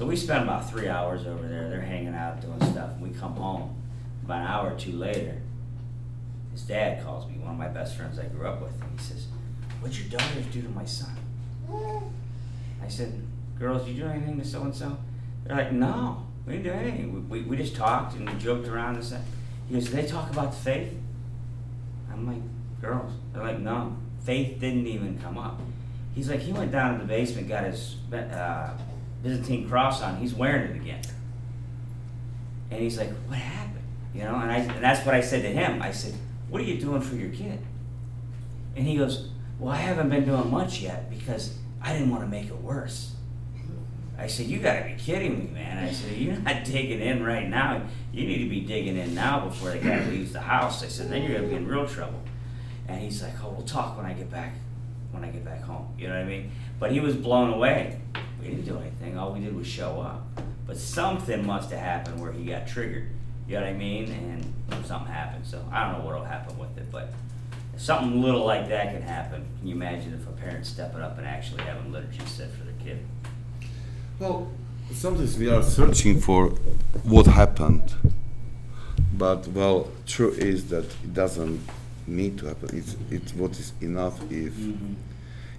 So 0.00 0.06
we 0.06 0.16
spend 0.16 0.44
about 0.44 0.70
three 0.70 0.88
hours 0.88 1.26
over 1.26 1.46
there. 1.46 1.68
They're 1.68 1.82
hanging 1.82 2.14
out, 2.14 2.40
doing 2.40 2.58
stuff, 2.72 2.92
and 2.92 3.02
we 3.02 3.10
come 3.10 3.34
home. 3.34 3.76
About 4.24 4.40
an 4.40 4.46
hour 4.46 4.72
or 4.72 4.78
two 4.78 4.92
later, 4.92 5.36
his 6.52 6.62
dad 6.62 7.04
calls 7.04 7.28
me, 7.28 7.34
one 7.36 7.50
of 7.52 7.58
my 7.58 7.68
best 7.68 7.98
friends 7.98 8.18
I 8.18 8.24
grew 8.24 8.46
up 8.46 8.62
with, 8.62 8.72
and 8.80 8.98
he 8.98 9.04
says, 9.04 9.26
What'd 9.78 9.98
your 9.98 10.08
daughters 10.08 10.46
do 10.46 10.62
to 10.62 10.70
my 10.70 10.86
son? 10.86 11.14
I 12.82 12.88
said, 12.88 13.12
Girls, 13.58 13.86
you 13.86 13.92
do 13.92 14.06
anything 14.06 14.40
to 14.40 14.44
so 14.46 14.62
and 14.62 14.74
so? 14.74 14.96
They're 15.44 15.58
like, 15.58 15.72
No, 15.72 16.26
we 16.46 16.54
didn't 16.54 16.64
do 16.64 16.72
anything. 16.72 17.28
We, 17.28 17.40
we, 17.40 17.48
we 17.50 17.56
just 17.58 17.76
talked 17.76 18.14
and 18.14 18.26
we 18.26 18.38
joked 18.38 18.68
around 18.68 18.94
and 18.94 19.04
stuff. 19.04 19.20
He 19.68 19.74
goes, 19.74 19.90
they 19.90 20.06
talk 20.06 20.30
about 20.30 20.52
the 20.52 20.58
faith? 20.60 20.94
I'm 22.10 22.26
like, 22.26 22.80
Girls. 22.80 23.12
They're 23.34 23.42
like, 23.42 23.60
No, 23.60 23.98
faith 24.24 24.60
didn't 24.60 24.86
even 24.86 25.18
come 25.18 25.36
up. 25.36 25.60
He's 26.14 26.30
like, 26.30 26.40
He 26.40 26.54
went 26.54 26.72
down 26.72 26.94
to 26.94 27.00
the 27.00 27.06
basement, 27.06 27.48
got 27.50 27.64
his 27.64 27.96
uh, 28.10 28.70
Byzantine 29.22 29.68
cross 29.68 30.02
on, 30.02 30.16
he's 30.16 30.34
wearing 30.34 30.70
it 30.70 30.76
again. 30.76 31.02
And 32.70 32.80
he's 32.80 32.98
like, 32.98 33.10
What 33.26 33.38
happened? 33.38 33.84
You 34.14 34.22
know, 34.22 34.34
and, 34.36 34.50
I, 34.50 34.56
and 34.58 34.82
that's 34.82 35.04
what 35.04 35.14
I 35.14 35.20
said 35.20 35.42
to 35.42 35.48
him. 35.48 35.82
I 35.82 35.92
said, 35.92 36.14
What 36.48 36.60
are 36.60 36.64
you 36.64 36.80
doing 36.80 37.00
for 37.00 37.16
your 37.16 37.30
kid? 37.30 37.58
And 38.76 38.86
he 38.86 38.96
goes, 38.96 39.28
Well, 39.58 39.72
I 39.72 39.76
haven't 39.76 40.08
been 40.08 40.24
doing 40.24 40.50
much 40.50 40.80
yet 40.80 41.10
because 41.10 41.56
I 41.82 41.92
didn't 41.92 42.10
want 42.10 42.22
to 42.22 42.28
make 42.28 42.46
it 42.46 42.60
worse. 42.60 43.14
I 44.18 44.26
said, 44.26 44.46
You 44.46 44.58
got 44.58 44.78
to 44.80 44.84
be 44.84 44.94
kidding 44.94 45.38
me, 45.38 45.50
man. 45.52 45.78
I 45.78 45.92
said, 45.92 46.16
You're 46.16 46.36
not 46.36 46.64
digging 46.64 47.00
in 47.00 47.22
right 47.22 47.48
now. 47.48 47.82
You 48.12 48.26
need 48.26 48.44
to 48.44 48.50
be 48.50 48.60
digging 48.60 48.96
in 48.96 49.14
now 49.14 49.46
before 49.46 49.70
the 49.70 49.78
guy 49.78 50.04
leaves 50.08 50.32
the 50.32 50.40
house. 50.40 50.82
I 50.84 50.88
said, 50.88 51.10
Then 51.10 51.22
you're 51.22 51.38
going 51.38 51.44
to 51.44 51.48
be 51.48 51.56
in 51.56 51.66
real 51.66 51.86
trouble. 51.86 52.20
And 52.88 53.00
he's 53.00 53.22
like, 53.22 53.32
Oh, 53.42 53.50
we'll 53.50 53.66
talk 53.66 53.96
when 53.96 54.06
I 54.06 54.12
get 54.12 54.30
back. 54.30 54.54
When 55.10 55.24
I 55.24 55.28
get 55.28 55.44
back 55.44 55.62
home. 55.62 55.88
You 55.98 56.08
know 56.08 56.14
what 56.14 56.22
I 56.22 56.28
mean? 56.28 56.52
But 56.78 56.92
he 56.92 57.00
was 57.00 57.16
blown 57.16 57.52
away. 57.52 58.00
We 58.40 58.48
didn't 58.48 58.64
do 58.64 58.78
anything. 58.78 59.18
All 59.18 59.32
we 59.32 59.40
did 59.40 59.54
was 59.54 59.66
show 59.66 60.00
up. 60.00 60.26
But 60.66 60.76
something 60.76 61.46
must 61.46 61.70
have 61.70 61.80
happened 61.80 62.20
where 62.20 62.32
he 62.32 62.44
got 62.44 62.66
triggered. 62.66 63.08
You 63.46 63.56
know 63.56 63.62
what 63.62 63.70
I 63.70 63.74
mean? 63.74 64.10
And 64.10 64.86
something 64.86 65.12
happened. 65.12 65.46
So 65.46 65.64
I 65.72 65.84
don't 65.84 65.98
know 65.98 66.04
what'll 66.06 66.24
happen 66.24 66.58
with 66.58 66.76
it, 66.78 66.90
but 66.90 67.12
if 67.74 67.80
something 67.80 68.22
little 68.22 68.44
like 68.44 68.68
that 68.68 68.92
can 68.92 69.02
happen, 69.02 69.44
can 69.58 69.68
you 69.68 69.74
imagine 69.74 70.14
if 70.14 70.26
a 70.28 70.32
parent 70.40 70.66
stepping 70.66 71.00
up 71.00 71.18
and 71.18 71.26
actually 71.26 71.62
having 71.62 71.90
liturgy 71.92 72.20
set 72.26 72.50
for 72.52 72.64
their 72.64 72.74
kid? 72.84 73.04
Well, 74.18 74.50
sometimes 74.92 75.38
we 75.38 75.48
are 75.48 75.62
searching 75.62 76.20
for 76.20 76.48
what 77.04 77.26
happened, 77.26 77.94
but 79.14 79.48
well, 79.48 79.88
true 80.06 80.30
is 80.30 80.68
that 80.68 80.84
it 80.84 81.14
doesn't 81.14 81.60
need 82.06 82.38
to 82.38 82.46
happen. 82.46 82.68
It's 82.76 82.96
it's 83.10 83.34
what 83.34 83.52
is 83.58 83.72
enough 83.80 84.20
if 84.30 84.52
mm-hmm. 84.52 84.94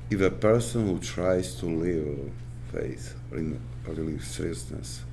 if 0.09 0.21
a 0.21 0.29
person 0.29 0.88
who 0.88 0.99
tries 0.99 1.55
to 1.55 1.65
live 1.65 2.32
faith 2.72 3.15
seriousness. 4.19 5.03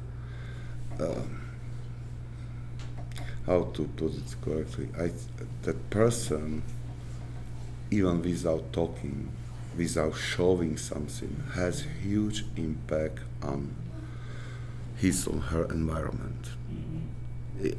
Uh, 1.00 1.14
how 3.46 3.64
to 3.74 3.84
put 3.96 4.14
it 4.14 4.36
correctly? 4.42 4.88
I 4.98 5.10
that 5.62 5.90
person, 5.90 6.62
even 7.90 8.22
without 8.22 8.72
talking, 8.72 9.30
without 9.76 10.14
showing 10.16 10.76
something, 10.76 11.42
has 11.54 11.86
huge 12.02 12.44
impact 12.56 13.20
on 13.42 13.74
his 14.96 15.26
or 15.26 15.38
her 15.38 15.64
environment. 15.64 16.50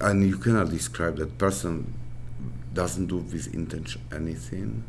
And 0.02 0.28
you 0.28 0.38
cannot 0.38 0.70
describe 0.70 1.18
that 1.18 1.38
person 1.38 1.94
doesn't 2.74 3.08
do 3.08 3.18
with 3.18 3.54
intention 3.54 4.02
anything, 4.12 4.84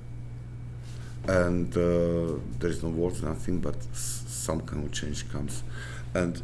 and 1.28 1.76
uh, 1.76 2.38
there 2.58 2.70
is 2.70 2.82
no 2.82 2.88
words, 2.88 3.22
nothing, 3.22 3.60
but 3.60 3.76
some 3.94 4.60
kind 4.62 4.84
of 4.84 4.92
change 4.92 5.30
comes. 5.30 5.62
And 6.14 6.42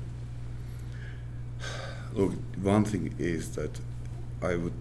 look, 2.14 2.32
one 2.62 2.84
thing 2.84 3.14
is 3.18 3.50
that 3.56 3.80
I 4.42 4.56
would, 4.56 4.72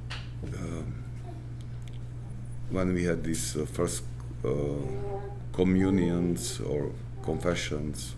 um, 0.58 1.04
when 2.70 2.94
we 2.94 3.04
had 3.06 3.24
these 3.24 3.56
uh, 3.56 3.66
first 3.66 4.04
uh, 4.44 4.50
communions 5.54 6.60
or 6.60 6.92
confessions, 7.24 8.16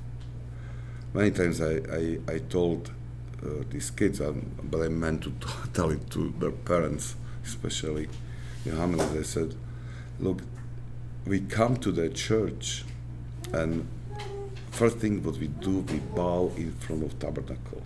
many 1.14 1.32
times 1.32 1.62
I, 1.62 1.76
I, 1.92 2.20
I 2.28 2.38
told 2.40 2.92
uh, 3.44 3.64
these 3.70 3.92
kids, 3.92 4.20
um, 4.20 4.52
but 4.64 4.82
I 4.82 4.88
meant 4.88 5.22
to 5.24 5.34
tell 5.74 5.92
it 5.92 6.10
to 6.12 6.34
their 6.40 6.52
parents, 6.52 7.16
especially 7.46 8.10
in 8.66 8.76
homilies. 8.76 9.16
I 9.18 9.22
said, 9.22 9.56
look, 10.20 10.42
we 11.28 11.42
come 11.42 11.76
to 11.76 11.92
the 11.92 12.10
church 12.10 12.86
and 13.52 13.88
first 14.72 14.98
thing 14.98 15.22
what 15.24 15.38
we 15.38 15.48
do, 15.48 15.80
we 15.80 16.00
bow 16.00 16.52
in 16.56 16.72
front 16.72 17.04
of 17.04 17.20
tabernacle. 17.20 17.82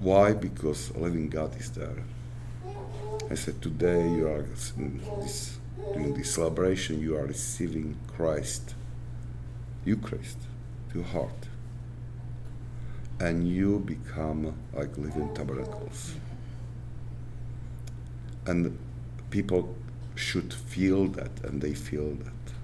Why? 0.00 0.32
Because 0.32 0.94
living 0.96 1.28
God 1.28 1.56
is 1.56 1.70
there. 1.70 2.02
I 3.30 3.34
said, 3.34 3.62
today 3.62 4.08
you 4.10 4.26
are 4.26 4.42
this, 4.42 5.58
during 5.92 6.14
this 6.14 6.34
celebration, 6.34 7.00
you 7.00 7.16
are 7.16 7.26
receiving 7.26 7.96
Christ, 8.16 8.74
Eucharist, 9.84 10.38
to 10.92 11.02
heart, 11.02 11.48
and 13.20 13.48
you 13.48 13.78
become 13.80 14.56
like 14.74 14.96
living 14.98 15.32
tabernacles. 15.34 16.14
And 18.46 18.78
people 19.30 19.74
should 20.16 20.52
feel 20.52 21.06
that, 21.08 21.30
and 21.44 21.60
they 21.60 21.74
feel 21.74 22.14
that. 22.14 22.54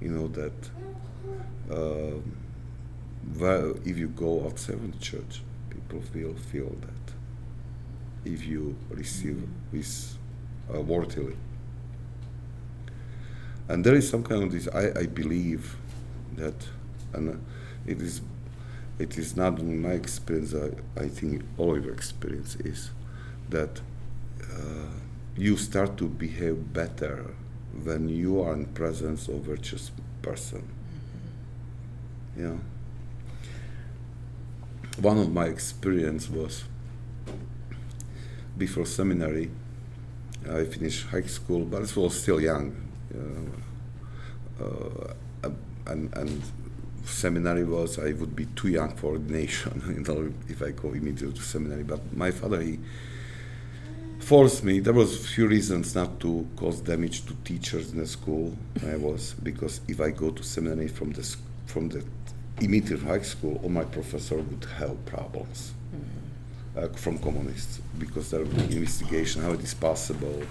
You 0.00 0.10
know 0.10 0.28
that. 0.28 0.52
Uh, 1.70 2.20
well, 3.38 3.74
if 3.84 3.98
you 3.98 4.08
go 4.08 4.44
outside 4.46 4.76
of 4.76 4.92
the 4.92 4.98
church, 4.98 5.42
people 5.70 6.02
will 6.14 6.34
feel 6.34 6.74
that 6.80 7.14
if 8.24 8.46
you 8.46 8.76
receive 8.90 9.46
this 9.72 10.16
uh, 10.74 10.80
worthily. 10.80 11.36
And 13.68 13.84
there 13.84 13.94
is 13.94 14.08
some 14.08 14.22
kind 14.22 14.42
of 14.42 14.52
this. 14.52 14.68
I, 14.68 15.00
I 15.00 15.06
believe 15.06 15.76
that, 16.36 16.68
and 17.12 17.30
uh, 17.30 17.36
it 17.86 18.00
is, 18.00 18.20
it 18.98 19.16
is 19.18 19.36
not 19.36 19.58
only 19.58 19.76
my 19.76 19.92
experience. 19.92 20.54
I, 20.54 21.00
I 21.00 21.08
think 21.08 21.44
all 21.58 21.76
of 21.76 21.84
your 21.84 21.94
experience 21.94 22.56
is 22.56 22.90
that 23.50 23.80
uh, 24.42 24.86
you 25.36 25.56
start 25.56 25.96
to 25.96 26.08
behave 26.08 26.72
better 26.72 27.34
when 27.84 28.08
you 28.08 28.40
are 28.42 28.52
in 28.52 28.66
presence 28.66 29.28
of 29.28 29.36
virtuous 29.36 29.90
person. 30.20 30.68
Yeah. 32.36 32.56
One 34.98 35.18
of 35.18 35.32
my 35.32 35.46
experience 35.46 36.28
was 36.28 36.64
before 38.58 38.86
seminary. 38.86 39.50
I 40.48 40.64
finished 40.64 41.06
high 41.06 41.22
school, 41.22 41.64
but 41.64 41.78
I 41.78 42.00
was 42.00 42.20
still 42.20 42.40
young. 42.40 42.76
Uh, 43.14 44.64
uh, 44.64 45.50
and, 45.86 46.14
and 46.14 46.42
seminary 47.04 47.64
was 47.64 47.98
I 47.98 48.12
would 48.12 48.36
be 48.36 48.46
too 48.46 48.68
young 48.68 48.94
for 48.96 49.12
ordination, 49.12 49.82
you 49.96 50.02
know, 50.02 50.32
if 50.48 50.62
I 50.62 50.70
go 50.70 50.92
immediately 50.92 51.32
to 51.32 51.42
seminary. 51.42 51.82
But 51.82 52.14
my 52.14 52.30
father, 52.30 52.60
he 52.60 52.78
forced 54.22 54.62
me. 54.64 54.80
There 54.80 54.92
was 54.92 55.14
a 55.14 55.28
few 55.28 55.46
reasons 55.48 55.94
not 55.94 56.20
to 56.20 56.46
cause 56.56 56.80
damage 56.80 57.26
to 57.26 57.34
teachers 57.44 57.92
in 57.92 57.98
the 57.98 58.06
school. 58.06 58.56
I 58.86 58.96
was 58.96 59.34
because 59.42 59.80
if 59.88 60.00
I 60.00 60.10
go 60.10 60.30
to 60.30 60.42
seminary 60.42 60.88
from 60.88 61.12
the 61.12 61.36
from 61.66 61.88
the 61.88 62.04
immediate 62.60 63.02
high 63.02 63.22
school, 63.22 63.60
all 63.62 63.68
my 63.68 63.84
professor 63.84 64.36
would 64.36 64.66
have 64.78 65.04
problems 65.06 65.72
uh, 66.76 66.88
from 66.88 67.18
communists 67.18 67.80
because 67.98 68.30
there 68.30 68.40
would 68.40 68.56
be 68.68 68.76
investigation 68.76 69.42
how 69.42 69.52
it 69.52 69.60
is 69.60 69.74
possible, 69.74 70.42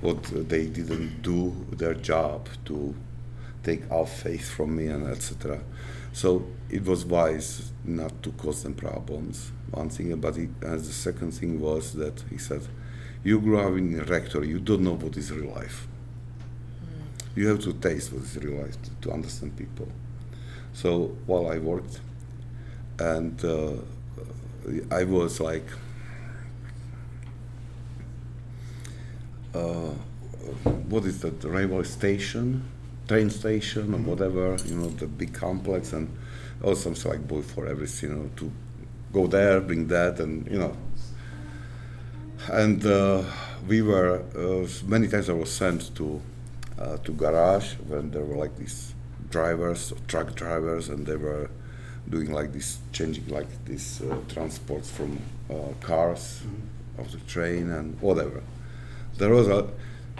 what 0.00 0.22
they 0.48 0.66
didn't 0.66 1.22
do 1.22 1.54
their 1.70 1.94
job 1.94 2.48
to 2.64 2.94
take 3.62 3.82
our 3.90 4.06
faith 4.06 4.48
from 4.50 4.76
me 4.76 4.86
and 4.86 5.06
etc. 5.06 5.60
So 6.12 6.46
it 6.70 6.84
was 6.84 7.04
wise 7.04 7.70
not 7.84 8.22
to 8.22 8.32
cause 8.32 8.62
them 8.62 8.74
problems. 8.74 9.52
One 9.70 9.88
thing, 9.90 10.14
but 10.20 10.36
he, 10.36 10.48
as 10.62 10.86
the 10.86 10.94
second 10.94 11.32
thing 11.32 11.60
was 11.60 11.92
that 11.92 12.24
he 12.30 12.38
said, 12.38 12.62
"You 13.24 13.40
grew 13.40 13.58
up 13.58 13.76
in 13.76 13.98
a 13.98 14.04
rectory. 14.04 14.48
You 14.48 14.60
don't 14.60 14.82
know 14.82 14.94
what 14.94 15.16
is 15.16 15.30
real 15.32 15.52
life. 15.52 15.86
You 17.34 17.48
have 17.48 17.60
to 17.60 17.72
taste 17.72 18.12
what 18.12 18.22
is 18.22 18.36
real 18.36 18.60
life 18.62 18.76
to, 18.82 18.90
to 19.02 19.12
understand 19.12 19.56
people." 19.56 19.88
So 20.72 21.16
while 21.26 21.48
I 21.48 21.58
worked, 21.58 22.00
and 22.98 23.44
uh, 23.44 23.72
I 24.90 25.04
was 25.04 25.40
like, 25.40 25.66
uh, 29.54 29.92
what 30.88 31.04
is 31.04 31.20
that 31.20 31.42
railway 31.44 31.84
station, 31.84 32.64
train 33.06 33.30
station, 33.30 33.94
or 33.94 33.98
whatever, 33.98 34.56
you 34.66 34.76
know, 34.76 34.88
the 34.88 35.06
big 35.06 35.32
complex, 35.32 35.92
and 35.92 36.08
also 36.62 36.94
something 36.94 37.12
like 37.12 37.28
boy 37.28 37.42
for 37.42 37.66
everything, 37.66 38.10
you 38.10 38.16
know, 38.16 38.30
to 38.36 38.52
go 39.12 39.26
there, 39.26 39.60
bring 39.60 39.86
that, 39.88 40.20
and 40.20 40.46
you 40.50 40.58
know. 40.58 40.76
And 42.50 42.84
uh, 42.84 43.24
we 43.66 43.82
were 43.82 44.22
uh, 44.36 44.66
many 44.86 45.08
times 45.08 45.28
I 45.28 45.34
was 45.34 45.50
sent 45.50 45.94
to 45.96 46.20
uh, 46.78 46.96
to 46.98 47.12
garage 47.12 47.74
when 47.86 48.10
there 48.10 48.24
were 48.24 48.36
like 48.36 48.56
these 48.56 48.94
drivers, 49.30 49.92
truck 50.06 50.34
drivers, 50.34 50.88
and 50.88 51.06
they 51.06 51.16
were 51.16 51.50
doing 52.08 52.32
like 52.32 52.52
this, 52.52 52.78
changing 52.92 53.28
like 53.28 53.48
these 53.64 54.00
uh, 54.02 54.16
transports 54.28 54.90
from 54.90 55.18
uh, 55.50 55.74
cars 55.80 56.40
mm-hmm. 56.42 57.00
of 57.00 57.12
the 57.12 57.18
train 57.26 57.70
and 57.70 58.00
whatever. 58.00 58.42
There 59.18 59.30
was 59.30 59.48
a, 59.48 59.68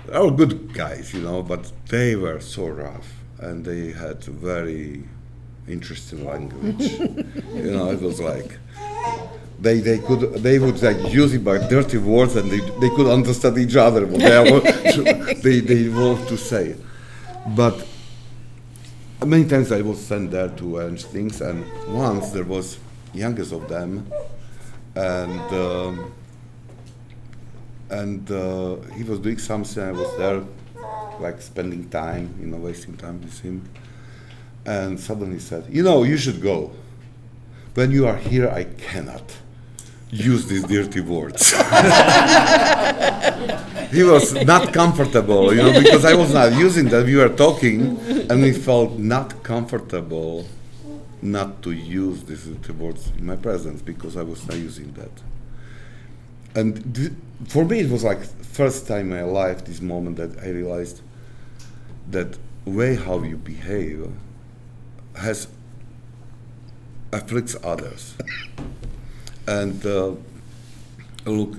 they 0.06 0.18
were 0.18 0.30
good 0.30 0.74
guys, 0.74 1.14
you 1.14 1.20
know, 1.20 1.42
but 1.42 1.72
they 1.88 2.16
were 2.16 2.40
so 2.40 2.68
rough 2.68 3.08
and 3.38 3.64
they 3.64 3.92
had 3.92 4.22
very 4.24 5.04
interesting 5.68 6.26
language. 6.26 6.92
you 7.54 7.70
know, 7.70 7.90
it 7.90 8.00
was 8.00 8.20
like 8.20 8.58
they 9.60 9.80
they 9.80 9.98
could 9.98 10.20
they 10.42 10.58
would 10.58 10.80
like 10.82 11.12
use 11.12 11.34
it 11.34 11.44
by 11.44 11.58
dirty 11.58 11.98
words 11.98 12.36
and 12.36 12.50
they, 12.50 12.60
they 12.78 12.90
could 12.94 13.08
understand 13.08 13.58
each 13.58 13.74
other 13.76 14.06
what 14.06 14.20
they 14.20 15.34
they 15.42 15.60
they 15.60 15.88
want 15.88 16.28
to 16.28 16.36
say, 16.36 16.76
but 17.56 17.84
many 19.26 19.44
times 19.44 19.72
I 19.72 19.82
was 19.82 20.00
sent 20.00 20.30
there 20.30 20.48
to 20.48 20.76
arrange 20.76 21.04
things, 21.04 21.40
and 21.40 21.64
once 21.88 22.30
there 22.30 22.44
was 22.44 22.78
youngest 23.12 23.52
of 23.52 23.68
them, 23.68 24.10
and 24.94 25.40
um, 25.52 26.12
and 27.90 28.30
uh, 28.30 28.76
he 28.96 29.02
was 29.02 29.18
doing 29.18 29.38
something. 29.38 29.82
I 29.82 29.92
was 29.92 30.16
there, 30.18 30.42
like 31.20 31.40
spending 31.42 31.88
time, 31.90 32.34
you 32.40 32.46
know, 32.46 32.58
wasting 32.58 32.96
time 32.96 33.20
with 33.20 33.38
him. 33.40 33.68
And 34.64 35.00
suddenly 35.00 35.34
he 35.34 35.40
said, 35.40 35.66
"You 35.68 35.82
know, 35.82 36.04
you 36.04 36.16
should 36.16 36.40
go. 36.40 36.72
When 37.74 37.90
you 37.90 38.06
are 38.06 38.16
here, 38.16 38.48
I 38.48 38.64
cannot." 38.64 39.36
Use 40.10 40.46
these 40.46 40.64
dirty 40.64 41.00
words. 41.00 41.50
he 43.90 44.02
was 44.02 44.32
not 44.44 44.72
comfortable, 44.72 45.54
you 45.54 45.62
know, 45.62 45.80
because 45.80 46.04
I 46.04 46.14
was 46.14 46.32
not 46.32 46.52
using 46.54 46.88
that. 46.88 47.04
We 47.04 47.16
were 47.16 47.28
talking, 47.28 47.98
and 48.30 48.44
he 48.44 48.52
felt 48.52 48.98
not 48.98 49.42
comfortable 49.42 50.46
not 51.20 51.62
to 51.62 51.72
use 51.72 52.22
these 52.24 52.46
dirty 52.46 52.72
words 52.72 53.12
in 53.18 53.26
my 53.26 53.36
presence 53.36 53.82
because 53.82 54.16
I 54.16 54.22
was 54.22 54.46
not 54.46 54.56
using 54.56 54.92
that. 54.94 55.10
And 56.54 56.94
th- 56.94 57.12
for 57.46 57.64
me, 57.64 57.80
it 57.80 57.90
was 57.90 58.04
like 58.04 58.22
first 58.44 58.86
time 58.86 59.12
in 59.12 59.18
my 59.18 59.22
life 59.22 59.64
this 59.64 59.80
moment 59.80 60.16
that 60.16 60.38
I 60.42 60.50
realized 60.50 61.02
that 62.10 62.38
way 62.64 62.96
how 62.96 63.22
you 63.22 63.36
behave 63.36 64.10
has 65.16 65.48
afflicts 67.12 67.56
others. 67.62 68.14
And 69.48 69.86
uh, 69.86 70.12
look, 71.24 71.56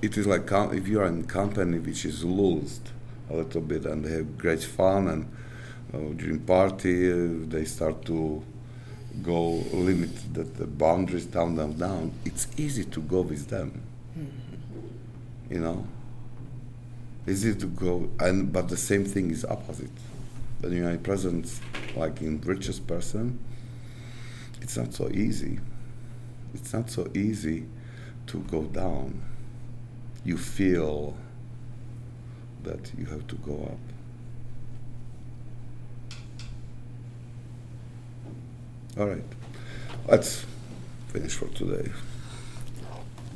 it 0.00 0.16
is 0.16 0.28
like 0.28 0.46
com- 0.46 0.72
if 0.72 0.86
you 0.86 1.00
are 1.00 1.06
in 1.06 1.24
company 1.24 1.80
which 1.80 2.04
is 2.04 2.24
loosed 2.24 2.92
a 3.30 3.34
little 3.34 3.60
bit 3.60 3.84
and 3.84 4.04
they 4.04 4.12
have 4.12 4.38
great 4.38 4.62
fun 4.62 5.08
and 5.08 5.36
uh, 5.92 6.14
during 6.14 6.38
party 6.38 7.10
uh, 7.10 7.16
they 7.48 7.64
start 7.64 8.04
to 8.04 8.44
go 9.24 9.54
limit 9.72 10.10
the, 10.32 10.44
the, 10.44 10.68
boundaries 10.68 11.26
down, 11.26 11.56
down, 11.56 11.76
down. 11.76 12.12
It's 12.24 12.46
easy 12.56 12.84
to 12.84 13.00
go 13.00 13.22
with 13.22 13.48
them. 13.48 13.82
Mm-hmm. 14.16 15.52
You 15.54 15.60
know, 15.62 15.86
easy 17.26 17.56
to 17.56 17.66
go, 17.66 18.08
and 18.20 18.52
but 18.52 18.68
the 18.68 18.76
same 18.76 19.04
thing 19.04 19.32
is 19.32 19.44
opposite. 19.44 19.90
When 20.60 20.72
you 20.76 20.86
are 20.86 20.90
in 20.90 21.00
presence, 21.00 21.60
like 21.96 22.20
in 22.22 22.40
richest 22.42 22.86
person, 22.86 23.40
it's 24.60 24.76
not 24.76 24.94
so 24.94 25.10
easy 25.10 25.58
it's 26.54 26.72
not 26.72 26.90
so 26.90 27.08
easy 27.14 27.66
to 28.26 28.38
go 28.50 28.62
down. 28.62 29.22
You 30.24 30.36
feel 30.36 31.16
that 32.62 32.92
you 32.96 33.06
have 33.06 33.26
to 33.26 33.34
go 33.36 33.64
up. 33.64 33.78
All 38.98 39.06
right, 39.06 39.24
let's 40.06 40.44
finish 41.08 41.34
for 41.34 41.48
today 41.48 41.90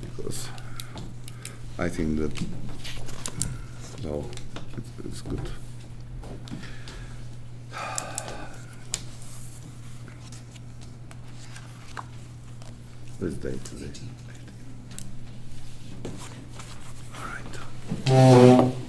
because 0.01 0.49
I 1.79 1.89
think 1.89 2.19
that 2.19 2.45
no, 4.05 4.29
it's, 4.77 4.91
it's 5.05 5.21
good. 5.23 5.51
This 13.19 13.35
day 13.35 13.59
today. 13.65 13.91
All 18.09 18.65
right. 18.65 18.86